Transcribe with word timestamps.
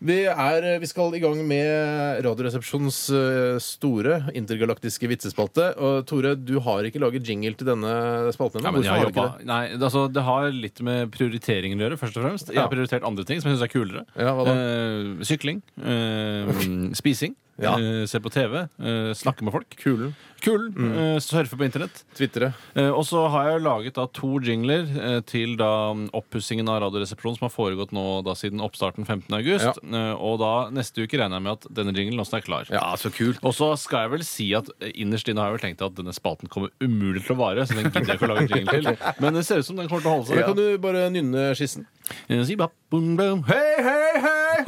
Vi, 0.00 0.14
er, 0.24 0.64
vi 0.80 0.88
skal 0.88 1.12
i 1.12 1.20
gang 1.20 1.42
med 1.44 2.22
Radioresepsjonens 2.24 2.98
eh, 3.12 3.58
store 3.60 4.14
intergalaktiske 4.38 5.10
vitsespalte. 5.10 5.66
Og 5.76 6.06
Tore, 6.08 6.32
du 6.40 6.54
har 6.64 6.88
ikke 6.88 7.02
laget 7.02 7.28
jingle 7.28 7.52
til 7.60 7.68
denne 7.68 7.92
spalten 8.32 8.62
ennå. 8.62 8.72
Hvorfor 8.78 8.88
har 8.88 9.02
har 9.02 9.10
du 9.10 9.12
ikke 9.12 9.26
det? 9.42 9.46
Nei, 9.50 9.60
det- 9.74 9.82
altså, 9.90 10.06
det 10.12 10.22
har 10.24 10.48
litt 10.56 10.80
med 10.88 11.10
prioriteringer 11.12 11.76
å 11.76 11.84
gjøre, 11.84 12.00
først 12.00 12.16
og 12.16 12.24
fremst. 12.24 12.48
Jeg 12.48 12.62
har 12.62 12.72
prioritert 12.72 13.04
andre 13.04 13.24
ting 13.28 13.42
som 13.42 13.50
jeg 13.50 13.58
syns 13.58 13.68
er 13.68 13.74
kulere. 13.76 14.06
Ja, 14.16 14.32
hva 14.32 14.48
da? 14.48 14.56
Eh, 14.56 15.24
sykling. 15.28 15.60
eh, 15.84 16.92
spising. 16.96 17.36
Ja. 17.60 17.74
eh, 17.78 18.06
se 18.08 18.20
på 18.20 18.30
TV. 18.32 18.64
eh, 18.80 19.12
snakke 19.14 19.44
med 19.46 19.52
folk. 19.52 19.76
Kulen. 19.80 20.14
Kulen. 20.40 20.70
Mm. 20.72 20.92
eh, 20.96 21.18
surfe 21.20 21.56
på 21.60 21.64
internett. 21.66 22.04
Twittere. 22.16 22.52
Eh, 22.74 22.88
og 22.88 23.04
så 23.04 23.26
har 23.28 23.50
jeg 23.50 23.62
laget 23.66 23.94
da 23.98 24.06
to 24.16 24.38
jingler 24.40 24.86
eh, 24.96 25.20
til 25.28 25.56
da 25.60 25.92
mm, 25.92 26.06
oppussingen 26.16 26.68
av 26.72 26.80
Radioresepsjonen 26.86 27.36
som 27.36 27.44
har 27.48 27.52
foregått 27.52 27.92
nå 27.92 28.04
da 28.24 28.32
siden 28.38 28.62
oppstarten 28.64 29.04
15. 29.04 29.28
august. 29.36 29.82
Eh, 29.84 30.14
og 30.16 30.38
da 30.40 30.52
neste 30.72 31.04
uke 31.04 31.20
regner 31.20 31.36
jeg 31.36 31.44
med 31.44 31.52
at 31.58 31.68
denne 31.76 31.92
jinglen 31.92 32.24
også 32.24 32.38
er 32.40 32.46
klar. 32.46 32.70
Ja, 32.72 32.86
så 32.96 33.12
kult. 33.12 33.42
Og 33.44 33.52
så 33.56 33.72
skal 33.76 34.06
jeg 34.06 34.14
vel 34.16 34.24
si 34.24 34.48
at 34.56 34.72
innerst 34.94 35.28
inne 35.28 35.44
har 35.44 35.52
jeg 35.52 35.58
vel 35.60 35.64
tenkt 35.68 35.84
at 35.84 35.98
denne 36.00 36.16
spalten 36.16 36.48
kommer 36.48 36.72
umulig 36.80 37.26
til 37.26 37.36
å 37.36 37.40
vare. 37.44 37.66
Så 37.68 37.76
den 37.76 37.90
gidder 37.90 38.14
jeg 38.14 38.20
ikke 38.22 38.30
å 38.30 38.34
lage 38.34 38.48
jingle 38.48 38.80
til. 38.80 38.96
Men 39.20 39.36
det 39.36 39.44
ser 39.44 39.60
ut 39.60 39.68
som 39.68 39.76
den 39.76 39.88
kommer 39.92 40.00
til 40.06 40.10
å 40.10 40.16
holde 40.16 40.30
Da 40.32 40.40
seg. 40.40 40.48
kan 40.48 40.56
du 40.56 40.78
bare 40.80 41.04
nynne 41.12 41.50
skissen. 41.58 41.84
Hei, 43.46 43.82
hei, 43.84 44.20
hei! 44.24 44.64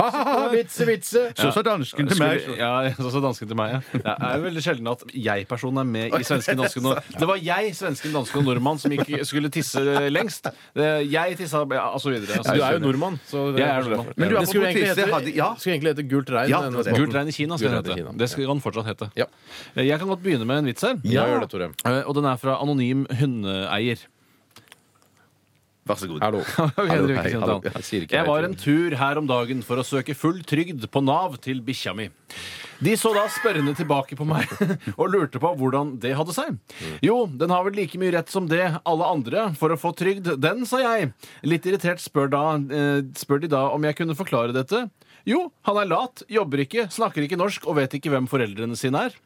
Vitse, 0.52 0.86
vitse! 0.86 1.22
Så 1.38 1.50
så 1.56 1.62
dansken 1.66 2.08
til 2.10 2.18
meg. 2.20 2.40
Skulle, 2.44 2.58
ja, 2.60 2.92
så, 2.98 3.10
sa 3.14 3.20
dansken 3.24 3.48
til 3.50 3.56
meg, 3.58 3.72
ja. 3.74 3.80
Det 3.92 4.14
er 4.28 4.36
jo 4.38 4.44
veldig 4.46 4.62
sjelden 4.64 4.90
at 4.92 5.02
jeg-personen 5.14 5.80
er 5.82 5.88
med 5.88 6.16
i 6.18 6.22
Svensken, 6.28 6.60
dansken 6.60 6.86
og 6.92 7.00
Det 7.18 7.28
var 7.30 7.40
jeg, 7.42 7.72
svensken, 7.78 8.12
dansken 8.16 8.42
og 8.42 8.48
nordmann 8.50 8.78
som 8.82 8.92
ikke 8.96 9.22
skulle 9.28 9.50
tisse 9.54 9.80
lengst. 10.12 10.50
Det- 10.74 10.90
Jeg 11.12 11.36
tissa 11.40 11.64
ja, 11.72 11.86
og 11.92 12.00
så 12.00 12.12
videre. 12.12 12.38
Du 12.42 12.60
er 12.62 12.72
jo 12.76 12.82
nordmann. 12.84 13.18
Så 13.28 13.46
det 13.56 13.60
Jeg 13.64 13.68
er 13.70 13.82
nordmann. 13.88 14.12
Men 14.16 14.28
du, 14.28 14.36
det 14.36 14.48
skulle 14.48 14.68
apropos 14.68 14.68
egentlig 14.68 14.88
tisse, 14.88 15.06
hete, 15.06 15.14
hadde- 15.16 15.34
ja. 15.36 15.48
skulle 15.58 15.74
egentlig 15.76 15.94
hete 15.96 16.08
Gult 16.12 16.30
regn. 16.30 16.48
Ja, 16.50 16.60
det 16.62 16.74
var 16.76 16.82
det. 16.88 16.96
Gult 17.00 17.14
regn 17.14 17.28
i 17.28 17.36
Kina 17.36 17.56
skal 17.58 17.68
Gult 17.70 17.84
det 17.84 17.90
regn 17.90 17.98
i 17.98 18.02
hete. 18.02 18.08
Kina. 18.12 18.18
Det 18.24 18.30
skal 18.30 18.46
han 18.52 18.60
fortsatt 18.60 18.86
hete. 18.92 19.10
Ja. 19.16 19.26
Jeg 19.76 19.98
kan 19.98 20.08
godt 20.08 20.22
begynne 20.22 20.46
med 20.46 20.58
en 20.62 20.66
vits 20.70 20.82
her. 20.82 20.96
Ja, 21.04 21.26
gjør 21.26 21.40
det, 21.46 21.50
Tore. 21.50 21.70
Eh, 21.84 22.02
Og 22.06 22.14
den 22.14 22.24
er 22.26 22.36
fra 22.36 22.58
anonym 22.62 23.06
hundeeier. 23.20 23.98
Vær 25.82 25.98
så 25.98 26.06
god. 26.06 26.22
Hallo. 26.22 26.40
Hallo, 26.78 27.06
hei, 27.18 27.32
hallo. 27.34 27.56
Jeg 27.66 28.06
Jeg 28.12 28.26
var 28.28 28.46
en 28.46 28.54
tur 28.54 28.94
her 28.94 29.18
om 29.18 29.26
dagen 29.26 29.64
for 29.66 29.82
å 29.82 29.84
søke 29.86 30.14
full 30.14 30.38
trygd 30.46 30.86
på 30.94 31.02
Nav 31.02 31.40
til 31.42 31.58
bikkja 31.66 31.94
mi. 31.98 32.06
De 32.82 32.94
så 32.98 33.10
da 33.14 33.24
spørrende 33.30 33.74
tilbake 33.78 34.16
på 34.18 34.26
meg 34.26 34.50
og 35.00 35.10
lurte 35.10 35.42
på 35.42 35.50
hvordan 35.58 35.96
det 36.02 36.14
hadde 36.18 36.34
seg. 36.34 36.56
Jo, 37.02 37.24
den 37.26 37.50
har 37.54 37.66
vel 37.66 37.76
like 37.78 37.98
mye 37.98 38.14
rett 38.14 38.30
som 38.30 38.46
det 38.50 38.62
alle 38.78 39.10
andre 39.10 39.48
for 39.58 39.74
å 39.74 39.78
få 39.78 39.92
trygd, 39.98 40.32
den, 40.42 40.62
sa 40.66 40.80
jeg. 40.82 41.12
Litt 41.46 41.66
irritert 41.66 42.02
spør, 42.02 42.30
da, 42.30 42.44
eh, 42.58 43.02
spør 43.18 43.42
de 43.42 43.50
da 43.50 43.68
om 43.74 43.86
jeg 43.86 43.98
kunne 43.98 44.18
forklare 44.18 44.54
dette. 44.54 44.86
Jo, 45.26 45.48
han 45.66 45.78
er 45.82 45.90
lat, 45.90 46.24
jobber 46.30 46.62
ikke, 46.64 46.88
snakker 46.94 47.26
ikke 47.26 47.38
norsk 47.38 47.66
og 47.70 47.78
vet 47.78 47.98
ikke 47.98 48.10
hvem 48.14 48.30
foreldrene 48.30 48.78
sine 48.78 49.06
er. 49.10 49.18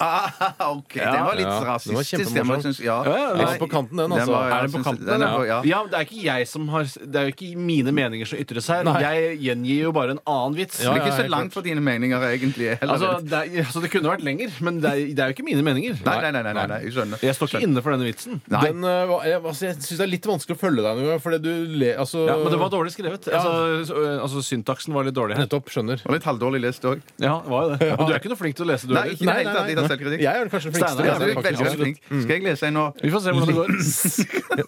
Ah, 0.00 0.30
ok, 0.72 0.94
Den 0.94 1.24
var 1.24 1.34
litt 1.36 1.44
Ja, 1.46 1.58
den 1.58 1.66
var 1.66 1.76
rasistisk. 1.76 2.10
kjempemorsom. 2.10 2.34
den 2.34 2.46
var- 2.48 2.62
syns- 2.64 2.80
Ja, 2.82 2.96
Ja, 3.04 3.12
ja, 3.12 3.32
Litt 3.36 3.60
på 3.60 3.68
kanten, 3.70 3.96
den, 4.00 4.10
altså. 4.10 4.32
var- 4.32 4.50
Er 4.50 4.60
den 4.62 4.70
på 4.72 4.78
syns- 4.78 4.84
kanten? 4.88 5.06
den 5.06 5.22
er 5.22 5.26
på- 5.36 5.46
ja. 5.46 5.58
ja. 5.62 5.82
det 5.84 5.94
er 5.94 6.04
ikke 6.06 6.22
jeg 6.24 6.48
som 6.48 6.68
har 6.68 6.82
Det 6.84 7.16
er 7.16 7.24
jo 7.28 7.32
ikke 7.32 7.56
mine 7.56 7.92
meninger 7.92 8.26
som 8.26 8.38
ytres 8.38 8.66
her. 8.68 8.82
Nei. 8.84 9.00
Jeg 9.02 9.38
gjengir 9.40 9.78
jo 9.82 9.92
bare 9.92 10.10
en 10.10 10.20
annen 10.26 10.54
vits. 10.56 10.78
Det 10.78 10.86
er 10.86 10.90
Ja, 10.96 10.98
ikke 11.02 11.12
så 11.12 11.22
helt 11.22 11.30
langt 11.30 11.52
for 11.52 11.60
dine 11.62 11.80
meninger, 11.80 12.18
egentlig. 12.18 12.78
Heller. 12.80 12.94
Altså, 12.94 13.20
det, 13.22 13.32
er, 13.32 13.64
altså, 13.64 13.80
det 13.82 13.90
kunne 13.92 14.08
vært 14.10 14.24
lenger, 14.24 14.50
men 14.60 14.80
det 14.80 14.90
er, 14.90 14.96
det 15.14 15.18
er 15.18 15.26
jo 15.28 15.34
ikke 15.36 15.44
mine 15.44 15.62
meninger. 15.62 15.94
nei, 16.04 16.20
nei, 16.22 16.30
nei, 16.32 16.42
nei, 16.42 16.52
nei, 16.52 16.66
nei, 16.66 16.80
jeg 16.82 16.92
skjønner. 16.94 17.18
Jeg 17.22 17.34
står 17.36 17.46
ikke 17.52 17.62
inne 17.62 17.82
for 17.82 17.90
denne 17.92 18.06
vitsen. 18.08 18.40
Nei. 18.48 18.60
Den, 18.64 18.84
uh, 18.84 19.06
var- 19.06 19.24
jeg, 19.24 19.42
altså, 19.44 19.60
jeg 19.68 19.76
syns 19.76 19.98
det 19.98 20.00
er 20.00 20.12
litt 20.16 20.24
vanskelig 20.26 20.56
å 20.56 20.58
følge 20.58 20.82
deg 20.82 20.96
noen 20.96 21.08
gang, 21.12 21.20
fordi 21.20 21.38
du 21.42 21.52
le... 21.78 21.94
Altså, 21.96 22.26
Ja, 22.26 22.36
men 22.38 22.50
det 22.50 22.58
var 22.58 22.70
dårlig 22.70 22.92
skrevet. 22.96 23.28
Altså, 23.28 23.84
så- 23.86 24.20
altså 24.24 24.38
Syntaksen 24.42 24.92
var 24.94 25.04
litt 25.04 25.14
dårlig 25.14 25.36
her. 25.36 25.46
Nettopp. 25.46 25.68
Skjønner. 25.68 26.00
Og 26.06 26.12
litt 26.16 26.24
halvdårlig 26.24 26.60
lest 26.62 26.82
òg. 26.82 27.00
Ja, 27.18 27.38
det 27.40 27.48
var 27.50 27.62
jo 27.62 27.76
det. 27.76 27.78
Men 27.98 28.06
du 28.08 28.12
er 28.12 28.18
ikke 28.18 28.28
noe 28.32 28.36
flink 28.40 28.56
til 28.56 28.64
å 28.66 28.68
lese, 28.72 28.86
du 28.88 28.94
Nei, 28.94 29.02
heller. 29.02 29.12
ikke 29.12 29.22
i 29.22 29.26
det 29.26 29.34
hele 29.36 29.52
tatt. 29.52 29.66
Litt 29.81 29.81
av 29.82 29.92
selvkritikk. 29.92 30.22
Jeg 30.24 30.32
er 30.42 30.50
kanskje 30.52 30.70
den 30.70 30.76
flinkeste. 30.76 30.96
Steinar, 30.96 31.10
Ja, 31.10 31.18
du 31.18 31.24
er 31.24 31.34
veldig, 31.34 31.56
faktisk. 31.58 31.82
flink. 31.82 32.00
Skal 32.22 32.34
jeg 32.36 32.44
lese 32.46 32.66
en 32.70 32.76
nå? 32.78 32.84
Vi 33.02 33.10
får 33.12 33.24
se 33.26 33.34
hvordan 33.36 33.48
det 33.50 33.56
går. 33.60 33.68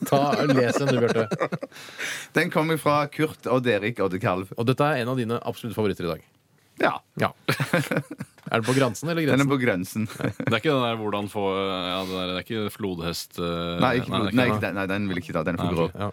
Ta, 0.11 0.21
Les 0.51 0.81
en, 0.81 0.93
du, 0.93 1.01
Bjarte. 1.05 1.25
Den 2.41 2.51
kommer 2.55 2.77
fra 2.83 2.99
Kurt 3.15 3.47
og 3.47 3.65
Derik 3.67 4.01
Oddekalv. 4.05 4.53
Og 4.59 4.67
dette 4.69 4.85
er 4.91 5.03
en 5.05 5.15
av 5.15 5.21
dine 5.21 5.41
absolutte 5.43 5.79
favoritter 5.79 6.05
i 6.09 6.13
dag. 6.15 6.25
Ja. 6.83 6.95
Ja. 7.23 7.33
er 8.51 8.61
det 8.61 8.67
på 8.69 8.75
grensen 8.77 9.09
eller 9.09 9.23
grensen? 9.25 9.39
Den 9.41 9.47
er 9.47 9.51
på 9.51 9.61
grensen. 9.63 10.07
Det 10.09 10.53
er 10.53 10.59
ikke 10.61 10.73
den 10.75 10.85
der 10.85 10.97
hvordan 11.01 11.29
få 11.33 11.45
ja, 11.55 12.01
det, 12.05 12.15
der, 12.15 12.27
det 12.29 12.35
er 12.35 12.45
ikke 12.45 12.71
flodhest 12.75 13.39
uh, 13.41 13.47
Nei, 13.81 13.95
ikke, 14.01 14.11
det 14.11 14.35
nei, 14.35 14.45
ikke- 14.45 14.55
ikke 14.55 14.67
den, 14.67 14.75
nei, 14.79 14.87
den 14.91 15.09
vil 15.09 15.17
jeg 15.21 15.25
ikke 15.25 15.37
ta. 15.39 15.43
Den 15.49 15.55
er 15.59 15.63
for 15.63 15.71
Nei, 15.71 15.75
grov. 15.75 15.89
ok, 15.95 16.01
ja. 16.01 16.11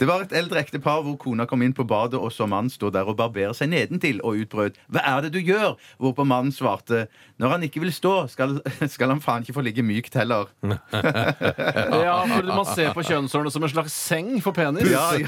Det 0.00 0.08
var 0.10 0.24
et 0.24 0.32
eldre 0.40 0.58
ektepar 0.64 1.02
hvor 1.06 1.16
kona 1.22 1.44
kom 1.46 1.62
inn 1.62 1.74
på 1.76 1.84
badet 1.86 2.18
og 2.18 2.32
så 2.34 2.48
mannen 2.50 2.70
står 2.72 2.90
der 2.96 3.06
og 3.10 3.16
barberer 3.20 3.52
seg 3.54 3.68
nedentil 3.70 4.20
og 4.24 4.40
utbrøt 4.42 4.74
'Hva 4.90 5.04
er 5.06 5.20
det 5.28 5.32
du 5.36 5.40
gjør?' 5.44 5.76
Hvorpå 6.00 6.24
mannen 6.26 6.50
svarte 6.52 7.06
'Når 7.38 7.48
han 7.50 7.62
ikke 7.62 7.80
vil 7.82 7.92
stå, 7.92 8.26
skal, 8.30 8.60
skal 8.94 9.08
han 9.08 9.20
faen 9.20 9.42
ikke 9.42 9.54
få 9.54 9.62
ligge 9.62 9.82
mykt 9.82 10.14
heller'. 10.18 10.48
Ja, 12.04 12.24
for 12.26 12.42
man 12.46 12.66
ser 12.74 12.92
på 12.94 13.02
kjønnshårene 13.06 13.50
som 13.52 13.62
en 13.62 13.68
slags 13.72 13.92
seng 13.92 14.40
for 14.42 14.52
penis. 14.56 14.88
Ja, 14.90 15.12
ja, 15.18 15.26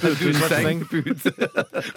seng. 0.50 0.82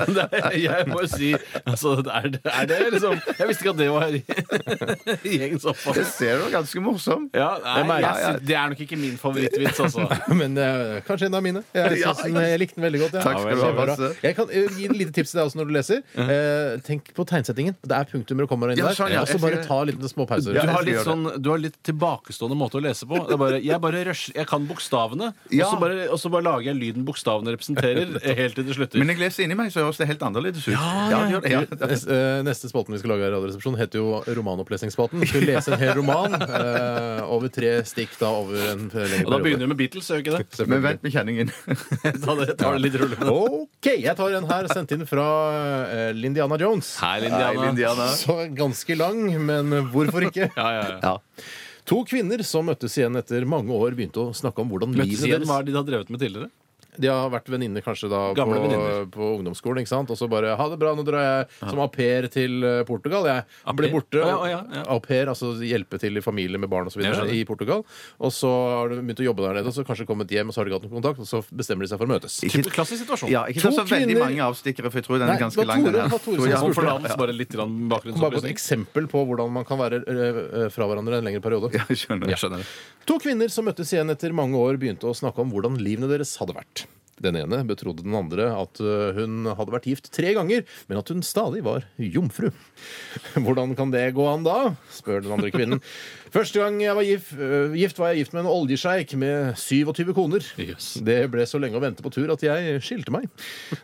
Det 0.10 0.62
jeg 0.64 0.86
må 0.90 1.02
jo 1.04 1.08
si 1.10 1.34
altså, 1.66 1.96
er, 2.06 2.28
det, 2.34 2.42
er 2.46 2.66
det 2.70 2.80
liksom 2.94 3.16
Jeg 3.40 3.48
visste 3.50 3.64
ikke 3.66 3.74
at 3.74 3.80
det 3.80 3.90
var 3.94 4.16
gjengens 5.24 5.66
Det 5.96 6.06
ser 6.10 6.40
du 6.42 6.50
ganske 6.54 6.82
morsom. 6.84 7.28
Ja, 7.36 7.50
nei, 7.88 8.00
jeg, 8.04 8.16
sy- 8.20 8.46
det 8.50 8.56
er 8.58 8.72
nok 8.74 8.82
ikke 8.86 8.98
min 9.00 9.18
favorittvits, 9.22 9.80
altså. 9.86 10.06
Men 10.42 10.58
eh, 10.60 11.00
kanskje 11.08 11.30
en 11.30 11.38
av 11.40 11.44
mine. 11.46 11.64
Jeg, 11.76 12.00
Ja, 12.04 12.14
synes 12.16 12.34
den, 12.36 12.40
jeg 12.50 12.62
likte 12.64 12.80
den 12.80 12.86
veldig 12.88 13.02
godt. 13.06 13.18
ja. 13.20 13.24
Takk 13.26 13.40
skal 13.44 13.56
du 13.56 13.62
ha, 13.62 13.70
Kjempebra. 13.70 13.96
Basse. 13.96 14.12
Jeg 14.26 14.38
kan 14.40 14.54
eh, 14.54 14.70
gi 14.78 14.88
et 14.90 14.96
lite 15.02 15.16
tips 15.20 15.34
til 15.34 15.40
deg 15.42 15.50
også 15.50 15.60
når 15.62 15.70
du 15.70 15.74
leser. 15.78 16.04
Eh, 16.26 16.74
tenk 16.88 17.12
på 17.18 17.26
tegnsettingen. 17.30 17.78
Det 17.84 17.98
er 18.00 18.10
punktummer 18.12 18.48
og 18.48 18.52
kommer 18.54 18.74
inn 18.74 18.80
Ja, 18.82 18.90
der. 18.90 18.98
sånn, 19.00 19.14
ja. 19.14 19.24
Og 19.26 19.32
så 19.34 19.40
bare 19.44 19.62
ta 19.66 19.80
litt 19.90 20.04
småpauser. 20.14 20.56
Ja, 20.56 20.66
Du 20.66 20.70
jeg 20.70 20.70
har 20.70 20.80
skal 20.80 20.88
litt, 20.90 20.98
gjøre 20.98 21.10
sånn, 21.10 21.44
du 21.46 21.50
har 21.54 21.62
litt 21.64 21.78
tilbakestående 21.90 22.58
måte 22.60 22.80
å 22.80 22.84
lese 22.86 23.08
på. 23.10 23.20
Det 23.30 23.36
er 23.38 23.42
bare, 23.44 23.62
jeg 23.64 23.82
bare 23.86 24.04
rush, 24.10 24.26
jeg 24.36 24.48
kan 24.50 24.66
bokstavene, 24.70 25.32
Ja. 25.54 25.68
og, 25.68 25.74
så 25.76 25.82
bare, 25.84 26.08
og 26.14 26.20
så 26.22 26.32
bare 26.34 26.46
lager 26.48 26.70
jeg 26.72 26.80
lyden 26.80 27.06
bokstavene 27.08 27.54
representerer, 27.56 28.16
helt 28.40 28.58
til 28.60 28.68
det 28.70 28.78
slutter. 28.78 29.02
Men 29.02 29.14
jeg 29.14 29.22
leser 29.22 29.46
inni 29.46 29.58
meg, 29.60 29.72
så 29.74 29.84
høres 29.86 30.00
det 30.02 30.08
helt 30.10 30.24
annerledes 30.26 30.66
ut. 30.68 30.74
Ja, 30.74 31.20
det 31.26 31.34
gjør 31.34 31.44
det, 31.46 31.52
ja. 31.54 31.62
Neste, 31.90 32.16
eh, 32.20 32.42
neste 32.48 32.70
spalten 32.72 32.96
vi 32.96 33.02
skal 33.02 33.14
lage 33.16 33.28
i 33.28 33.32
Radioresepsjonen, 33.34 33.80
heter 33.82 34.02
jo 34.02 34.10
Romanopplesningsspalten. 34.40 35.22
Vi 35.24 35.30
skal 35.30 35.46
lese 35.48 35.74
en 35.76 35.82
hel 35.82 35.94
roman 36.00 36.36
eh, 36.40 37.22
over 37.30 37.52
tre 37.54 37.72
stikk 37.88 38.16
da 38.20 38.32
over 38.42 38.58
en 38.74 38.88
lengre 38.90 39.26
og 39.28 39.34
da 39.36 39.42
begynner 39.44 39.68
vi 39.68 39.72
med 39.74 39.80
Beatles, 39.84 40.10
gjør 40.10 40.22
vi 40.22 40.26
ikke 40.26 40.42
det? 40.58 40.68
Men 40.72 40.84
vent 40.86 41.06
med 41.06 41.16
kjenningen. 41.16 41.54
Ta 42.24 42.36
det, 42.40 42.50
tar 42.60 42.78
det 42.78 42.84
litt 42.88 43.00
rullende. 43.02 43.38
OK, 43.60 43.92
jeg 43.94 44.16
tar 44.20 44.38
en 44.40 44.50
her 44.50 44.70
sendt 44.74 44.96
inn 44.96 45.06
fra 45.10 45.30
eh, 45.86 46.10
Lindiana 46.18 46.60
Jones. 46.62 46.96
Hei, 47.04 47.18
Hei, 47.20 47.24
Lindiana. 47.28 47.66
Lindiana. 47.68 48.12
Så 48.18 48.42
ganske 48.58 49.00
lang, 49.00 49.26
men 49.46 49.80
hvorfor 49.94 50.30
ikke? 50.30 50.50
Ja, 50.60 50.70
ja, 50.76 50.86
ja. 50.90 50.98
Ja. 51.04 51.44
To 51.90 52.04
kvinner 52.06 52.42
som 52.46 52.68
møttes 52.70 52.98
igjen 53.00 53.18
etter 53.18 53.46
mange 53.50 53.74
år, 53.74 53.96
begynte 53.98 54.22
å 54.22 54.34
snakke 54.36 54.62
om 54.62 54.70
hvordan 54.70 54.92
Møttes 54.94 55.24
livet 55.24 55.30
igjen, 55.32 55.46
hva 55.50 55.62
er 55.62 55.66
det 55.66 55.74
de 55.74 55.80
har 55.80 55.88
drevet 55.88 56.12
med 56.14 56.22
tidligere? 56.22 56.50
De 56.98 57.08
har 57.08 57.30
vært 57.30 57.46
venninner 57.52 57.82
kanskje 57.86 58.10
da 58.10 58.34
på, 58.34 58.36
Gamle 58.36 58.60
venninner. 58.64 59.06
på 59.14 59.28
ungdomsskolen. 59.38 59.80
ikke 59.84 59.88
sant? 59.94 60.10
Og 60.10 60.18
så 60.18 60.28
bare 60.30 60.56
'Ha 60.58 60.70
det 60.70 60.80
bra, 60.80 60.96
nå 60.96 61.04
drar 61.06 61.22
jeg 61.22 61.70
som 61.70 61.80
au 61.80 61.88
pair 61.88 62.28
til 62.28 62.64
eh, 62.64 62.84
Portugal'. 62.84 63.26
Jeg 63.30 63.44
Au 63.66 63.74
ble 63.74 63.88
pair? 63.88 63.94
borte. 63.94 64.20
Å, 64.20 64.28
ja, 64.28 64.38
å, 64.38 64.48
ja, 64.50 64.62
ja. 64.74 64.84
Au 64.90 65.00
pair, 65.00 65.28
altså 65.28 65.54
hjelpe 65.62 66.00
til 66.00 66.18
i 66.18 66.22
familie 66.22 66.58
med 66.58 66.70
barn 66.70 66.86
og 66.88 66.92
så 66.92 67.00
videre 67.00 67.30
i 67.30 67.44
Portugal. 67.46 67.84
Og 68.20 68.32
så 68.32 68.50
har 68.50 68.90
de 68.90 68.96
begynt 69.02 69.20
å 69.22 69.28
jobbe 69.30 69.42
der 69.46 69.54
nede, 69.62 69.68
og 69.68 69.74
så 69.74 69.86
kanskje 69.86 70.06
kommet 70.08 70.28
hjem, 70.30 70.48
og 70.50 70.54
så 70.54 70.60
har 70.62 70.66
de 70.66 70.72
ikke 70.72 70.82
hatt 70.82 70.90
noen 70.92 71.02
kontakt, 71.02 71.20
og 71.20 71.28
så 71.30 71.44
bestemmer 71.56 71.86
de 71.86 71.88
seg 71.94 71.98
for 72.00 72.08
å 72.08 72.12
møtes. 72.20 72.40
Ikke- 72.44 72.64
Type 72.64 72.74
klassisk 72.74 73.06
situasjon. 73.06 73.30
Ja, 73.30 73.46
ikke 73.46 73.62
To 73.62 73.72
så 73.72 73.86
veldig 73.86 74.16
kvinner- 74.16 74.26
mange 74.26 74.42
avstikkere, 74.50 74.92
for 74.92 74.98
jeg 75.00 75.06
tror 75.06 75.20
den 75.20 75.28
Nei, 75.28 75.36
er 75.36 75.40
ganske 75.40 75.56
det 75.56 75.68
var 75.68 75.76
lang. 75.76 75.84
Tore- 75.86 75.92
den 75.92 76.02
her. 76.02 76.10
det 76.10 76.12
var 76.12 76.20
Tore 76.20 76.36
som 76.42 76.50
ja. 76.50 76.58
spurte. 76.58 76.76
Forlatelse, 76.80 77.18
bare 77.18 77.34
litt 77.34 77.50
grann 77.54 77.70
Kom 77.70 77.90
bare 77.90 78.02
på 78.02 78.10
et 78.10 78.16
bakgrunnsopplysning. 78.16 78.52
eksempel 78.52 79.08
på 79.08 79.20
hvordan 79.28 79.52
man 79.52 79.64
kan 79.66 79.78
være 79.78 80.04
eh, 80.04 80.70
fra 80.70 80.84
hverandre 80.88 81.18
en 81.20 81.24
lengre 81.24 81.42
periode. 81.42 81.72
Ja, 81.74 81.86
jeg 81.88 81.98
skjønner. 81.98 82.28
Jeg 82.28 82.38
skjønner 82.38 82.58
det. 82.58 82.66
To 83.06 83.18
kvinner 83.20 83.50
som 83.50 83.66
møttes 83.66 83.92
igjen 83.94 84.10
etter 84.12 84.32
mange 84.34 84.56
år, 84.58 84.78
begynte 84.78 85.08
å 85.08 85.16
snakke 85.16 85.40
om 85.40 85.52
hvordan 85.52 85.78
livene 85.80 86.08
deres 86.10 86.36
hadde 86.38 86.54
vært. 86.54 86.86
Den 87.24 87.38
ene 87.40 87.62
betrodde 87.68 88.06
den 88.06 88.16
andre 88.16 88.50
at 88.56 88.80
øh, 88.84 89.18
hun 89.18 89.50
hadde 89.52 89.74
vært 89.74 89.88
gift 89.90 90.10
tre 90.16 90.34
ganger, 90.38 90.66
men 90.88 91.00
at 91.02 91.12
hun 91.12 91.24
stadig 91.26 91.64
var 91.66 91.86
jomfru. 92.00 92.52
Hvordan 93.46 93.76
kan 93.78 93.92
det 93.94 94.06
gå 94.18 94.28
an 94.30 94.46
da? 94.48 94.74
spør 94.96 95.24
den 95.26 95.36
andre 95.36 95.52
kvinnen. 95.54 95.84
Første 96.36 96.62
gang 96.62 96.78
jeg 96.84 96.96
var 96.96 97.08
gift, 97.08 97.32
øh, 97.36 97.74
gift 97.74 98.00
var 98.00 98.12
jeg 98.12 98.24
gift 98.24 98.36
med 98.36 98.44
en 98.44 98.52
oljesjeik 98.52 99.16
med 99.20 99.58
27 99.60 100.14
koner. 100.18 100.46
Yes. 100.62 100.92
Det 101.04 101.22
ble 101.34 101.48
så 101.50 101.62
lenge 101.62 101.80
å 101.80 101.84
vente 101.84 102.06
på 102.06 102.14
tur 102.14 102.32
at 102.34 102.44
jeg 102.46 102.84
skilte 102.86 103.14
meg. 103.16 103.26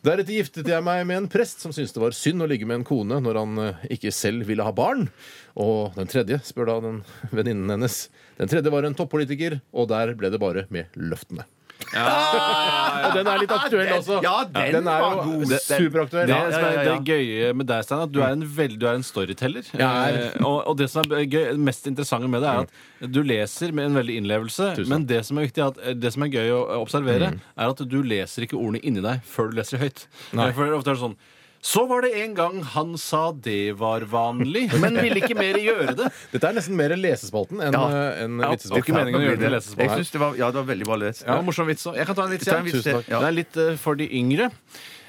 Deretter 0.05 0.37
giftet 0.37 0.69
jeg 0.69 0.85
meg 0.85 1.03
med 1.09 1.23
en 1.23 1.31
prest 1.31 1.65
som 1.65 1.73
syntes 1.75 1.95
det 1.95 2.03
var 2.03 2.15
synd 2.15 2.45
å 2.45 2.49
ligge 2.49 2.67
med 2.69 2.81
en 2.81 2.87
kone 2.87 3.19
når 3.23 3.41
han 3.41 3.65
øh, 3.69 3.89
ikke 3.97 4.13
selv 4.15 4.47
ville 4.49 4.65
ha 4.65 4.75
barn. 4.75 5.09
Og 5.55 5.95
den 5.95 6.11
tredje, 6.11 6.41
spør 6.45 6.69
da 6.69 6.79
den 6.83 7.01
venninnen 7.31 7.71
hennes. 7.77 8.05
Den 8.39 8.51
tredje 8.51 8.71
var 8.73 8.85
en 8.85 8.97
toppolitiker, 8.97 9.61
og 9.71 9.89
der 9.91 10.13
ble 10.19 10.31
det 10.33 10.41
bare 10.43 10.65
med 10.73 10.91
løftene. 10.99 11.47
Og 11.95 13.13
den 13.15 13.27
er 13.29 13.39
litt 13.41 13.51
aktuell 13.55 13.91
også. 13.97 14.17
Ja, 14.23 14.33
den 14.51 14.87
er 14.87 15.01
var 15.01 15.13
jo 15.15 15.21
god. 15.29 15.43
Det- 15.45 15.49
det- 15.67 15.77
superaktuell. 15.79 16.27
Det, 16.27 16.39
som 16.53 16.63
er 16.65 16.83
det 16.83 16.95
gøye 17.07 17.53
med 17.55 17.67
deg, 17.67 17.83
Stein, 17.83 18.01
at 18.01 18.11
du 18.11 18.19
er 18.21 18.31
en, 18.35 18.43
veld, 18.57 18.79
du 18.79 18.87
er 18.87 18.95
en 18.95 19.03
storyteller. 19.03 19.63
Er. 19.73 20.17
Eh, 20.35 20.43
og, 20.43 20.67
og 20.67 20.77
det 20.77 20.89
som 20.89 21.03
er 21.11 21.25
gøy, 21.25 21.51
det 21.51 21.59
mest 21.59 21.87
interessante 21.87 22.27
med 22.31 22.41
det, 22.41 22.49
er 22.49 22.65
at 23.05 23.11
du 23.11 23.21
leser 23.23 23.71
med 23.75 23.85
en 23.91 23.95
veldig 24.01 24.17
innlevelse. 24.21 24.71
Tusen 24.75 24.89
Men 24.89 25.05
det 25.05 25.23
som 25.25 25.37
er 25.37 25.47
viktig, 25.47 25.61
er 25.63 25.67
at, 25.73 25.99
det 26.01 26.13
som 26.13 26.23
er 26.23 26.33
gøy 26.33 26.49
å 26.55 26.81
observere, 26.81 27.33
er 27.57 27.69
at 27.69 27.77
du 27.87 28.01
leser 28.03 28.43
ikke 28.47 28.57
ordene 28.59 28.81
inni 28.83 29.01
deg 29.05 29.21
før 29.23 29.51
du 29.51 29.57
leser 29.61 29.77
høyt. 29.81 30.07
Nei. 30.33 30.51
For 30.51 30.65
ofte 30.75 30.89
er 30.91 30.99
det 30.99 31.03
sånn 31.05 31.17
Så 31.65 31.81
var 31.89 32.03
det 32.05 32.11
en 32.21 32.33
gang 32.37 32.59
han 32.75 32.91
sa 33.01 33.31
det 33.33 33.73
var 33.79 34.03
vanlig, 34.09 34.67
men 34.77 34.99
ville 35.01 35.17
ikke 35.17 35.37
mer 35.37 35.57
gjøre 35.57 35.95
det. 35.97 36.09
Dette 36.35 36.49
er 36.51 36.57
nesten 36.59 36.77
mer 36.77 36.93
lesespalten 36.93 37.63
enn 37.65 37.73
Ja. 37.73 37.85
en 37.89 38.35
enn 38.35 38.43
Ja, 38.43 38.51
det 38.53 38.69
var 38.69 38.83
ikke 38.83 38.83
vitsespalten. 38.85 38.97
meningen 38.99 39.17
å 39.17 39.23
gjøre 39.25 39.39
det 39.41 39.49
til 39.65 39.81
Jeg 39.81 39.93
synes 39.95 40.11
det 40.13 40.21
var, 40.21 40.35
ja, 40.37 40.49
det 40.53 40.59
var 40.61 40.67
veldig 40.69 40.87
bra 40.91 40.97
lest. 41.01 41.23
Ja, 41.25 41.39
morsom 41.41 41.65
vits 41.71 41.87
òg. 41.89 41.97
Jeg 41.97 42.05
kan 42.05 42.17
ta 42.19 42.25
en 42.27 42.35
vits. 42.35 42.47
En 42.53 42.67
vits, 42.67 42.77
Tusen 42.77 42.99
takk. 42.99 43.09
ja. 43.09 43.21
Den 43.23 43.29
er 43.31 43.37
litt 43.39 43.57
uh, 43.57 43.71
for 43.81 43.97
de 43.97 44.05
yngre. 44.19 44.51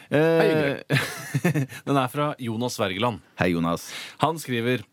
Uh, 0.06 0.81
den 1.91 1.99
er 2.00 2.08
fra 2.08 2.29
Jonas 2.41 2.79
Wergeland. 2.81 3.20
Hei, 3.37 3.50
Jonas. 3.53 3.91
Han 4.25 4.41
skriver 4.41 4.87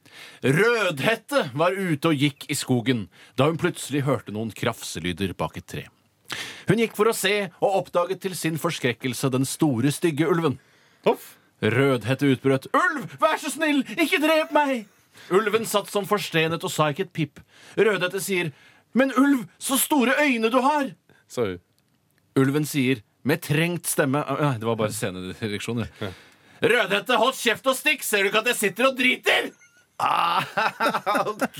Rødhette 0.43 1.45
var 1.57 1.71
ute 1.77 2.11
og 2.11 2.19
gikk 2.25 2.43
i 2.51 2.57
skogen 2.59 3.05
da 3.39 3.47
hun 3.47 3.57
plutselig 3.61 4.03
hørte 4.03 4.35
noen 4.35 4.51
krafselyder 4.51 5.31
bak 5.39 5.55
et 5.61 5.67
tre. 5.69 5.85
Hun 6.67 6.81
gikk 6.81 6.97
for 6.99 7.07
å 7.07 7.15
se 7.15 7.33
og 7.63 7.79
oppdaget 7.79 8.19
til 8.27 8.35
sin 8.35 8.59
forskrekkelse 8.59 9.31
den 9.31 9.47
store, 9.47 9.93
stygge 9.95 10.27
ulven. 10.27 10.59
Rødhette 11.63 12.27
utbrøt 12.27 12.67
Ulv, 12.75 13.05
vær 13.21 13.37
så 13.39 13.51
snill, 13.53 13.83
ikke 13.95 14.19
drep 14.23 14.51
meg! 14.55 14.83
Ulven 15.31 15.63
satt 15.69 15.87
som 15.93 16.03
forstenet 16.09 16.63
og 16.65 16.71
sa 16.73 16.89
ikke 16.91 17.05
et 17.07 17.13
pip. 17.15 17.39
Rødhette 17.79 18.19
sier 18.23 18.49
Men 18.93 19.13
ulv, 19.17 19.45
så 19.61 19.77
store 19.79 20.17
øyne 20.25 20.51
du 20.51 20.59
har! 20.65 20.91
sa 21.31 21.45
hun. 21.47 21.59
Ulven 22.37 22.65
sier 22.67 22.99
med 23.23 23.39
trengt 23.45 23.87
stemme 23.87 24.19
Ah, 24.27 24.41
Nei, 24.41 24.57
det 24.59 24.67
var 24.67 24.75
bare 24.75 24.91
scenedireksjon. 24.93 25.83
det. 25.85 26.11
Rødhette, 26.73 27.15
hold 27.17 27.33
kjeft 27.39 27.67
og 27.71 27.75
stikk! 27.79 28.03
Ser 28.03 28.23
du 28.23 28.31
ikke 28.31 28.41
at 28.43 28.51
jeg 28.51 28.59
sitter 28.59 28.89
og 28.89 28.97
driter? 28.99 29.51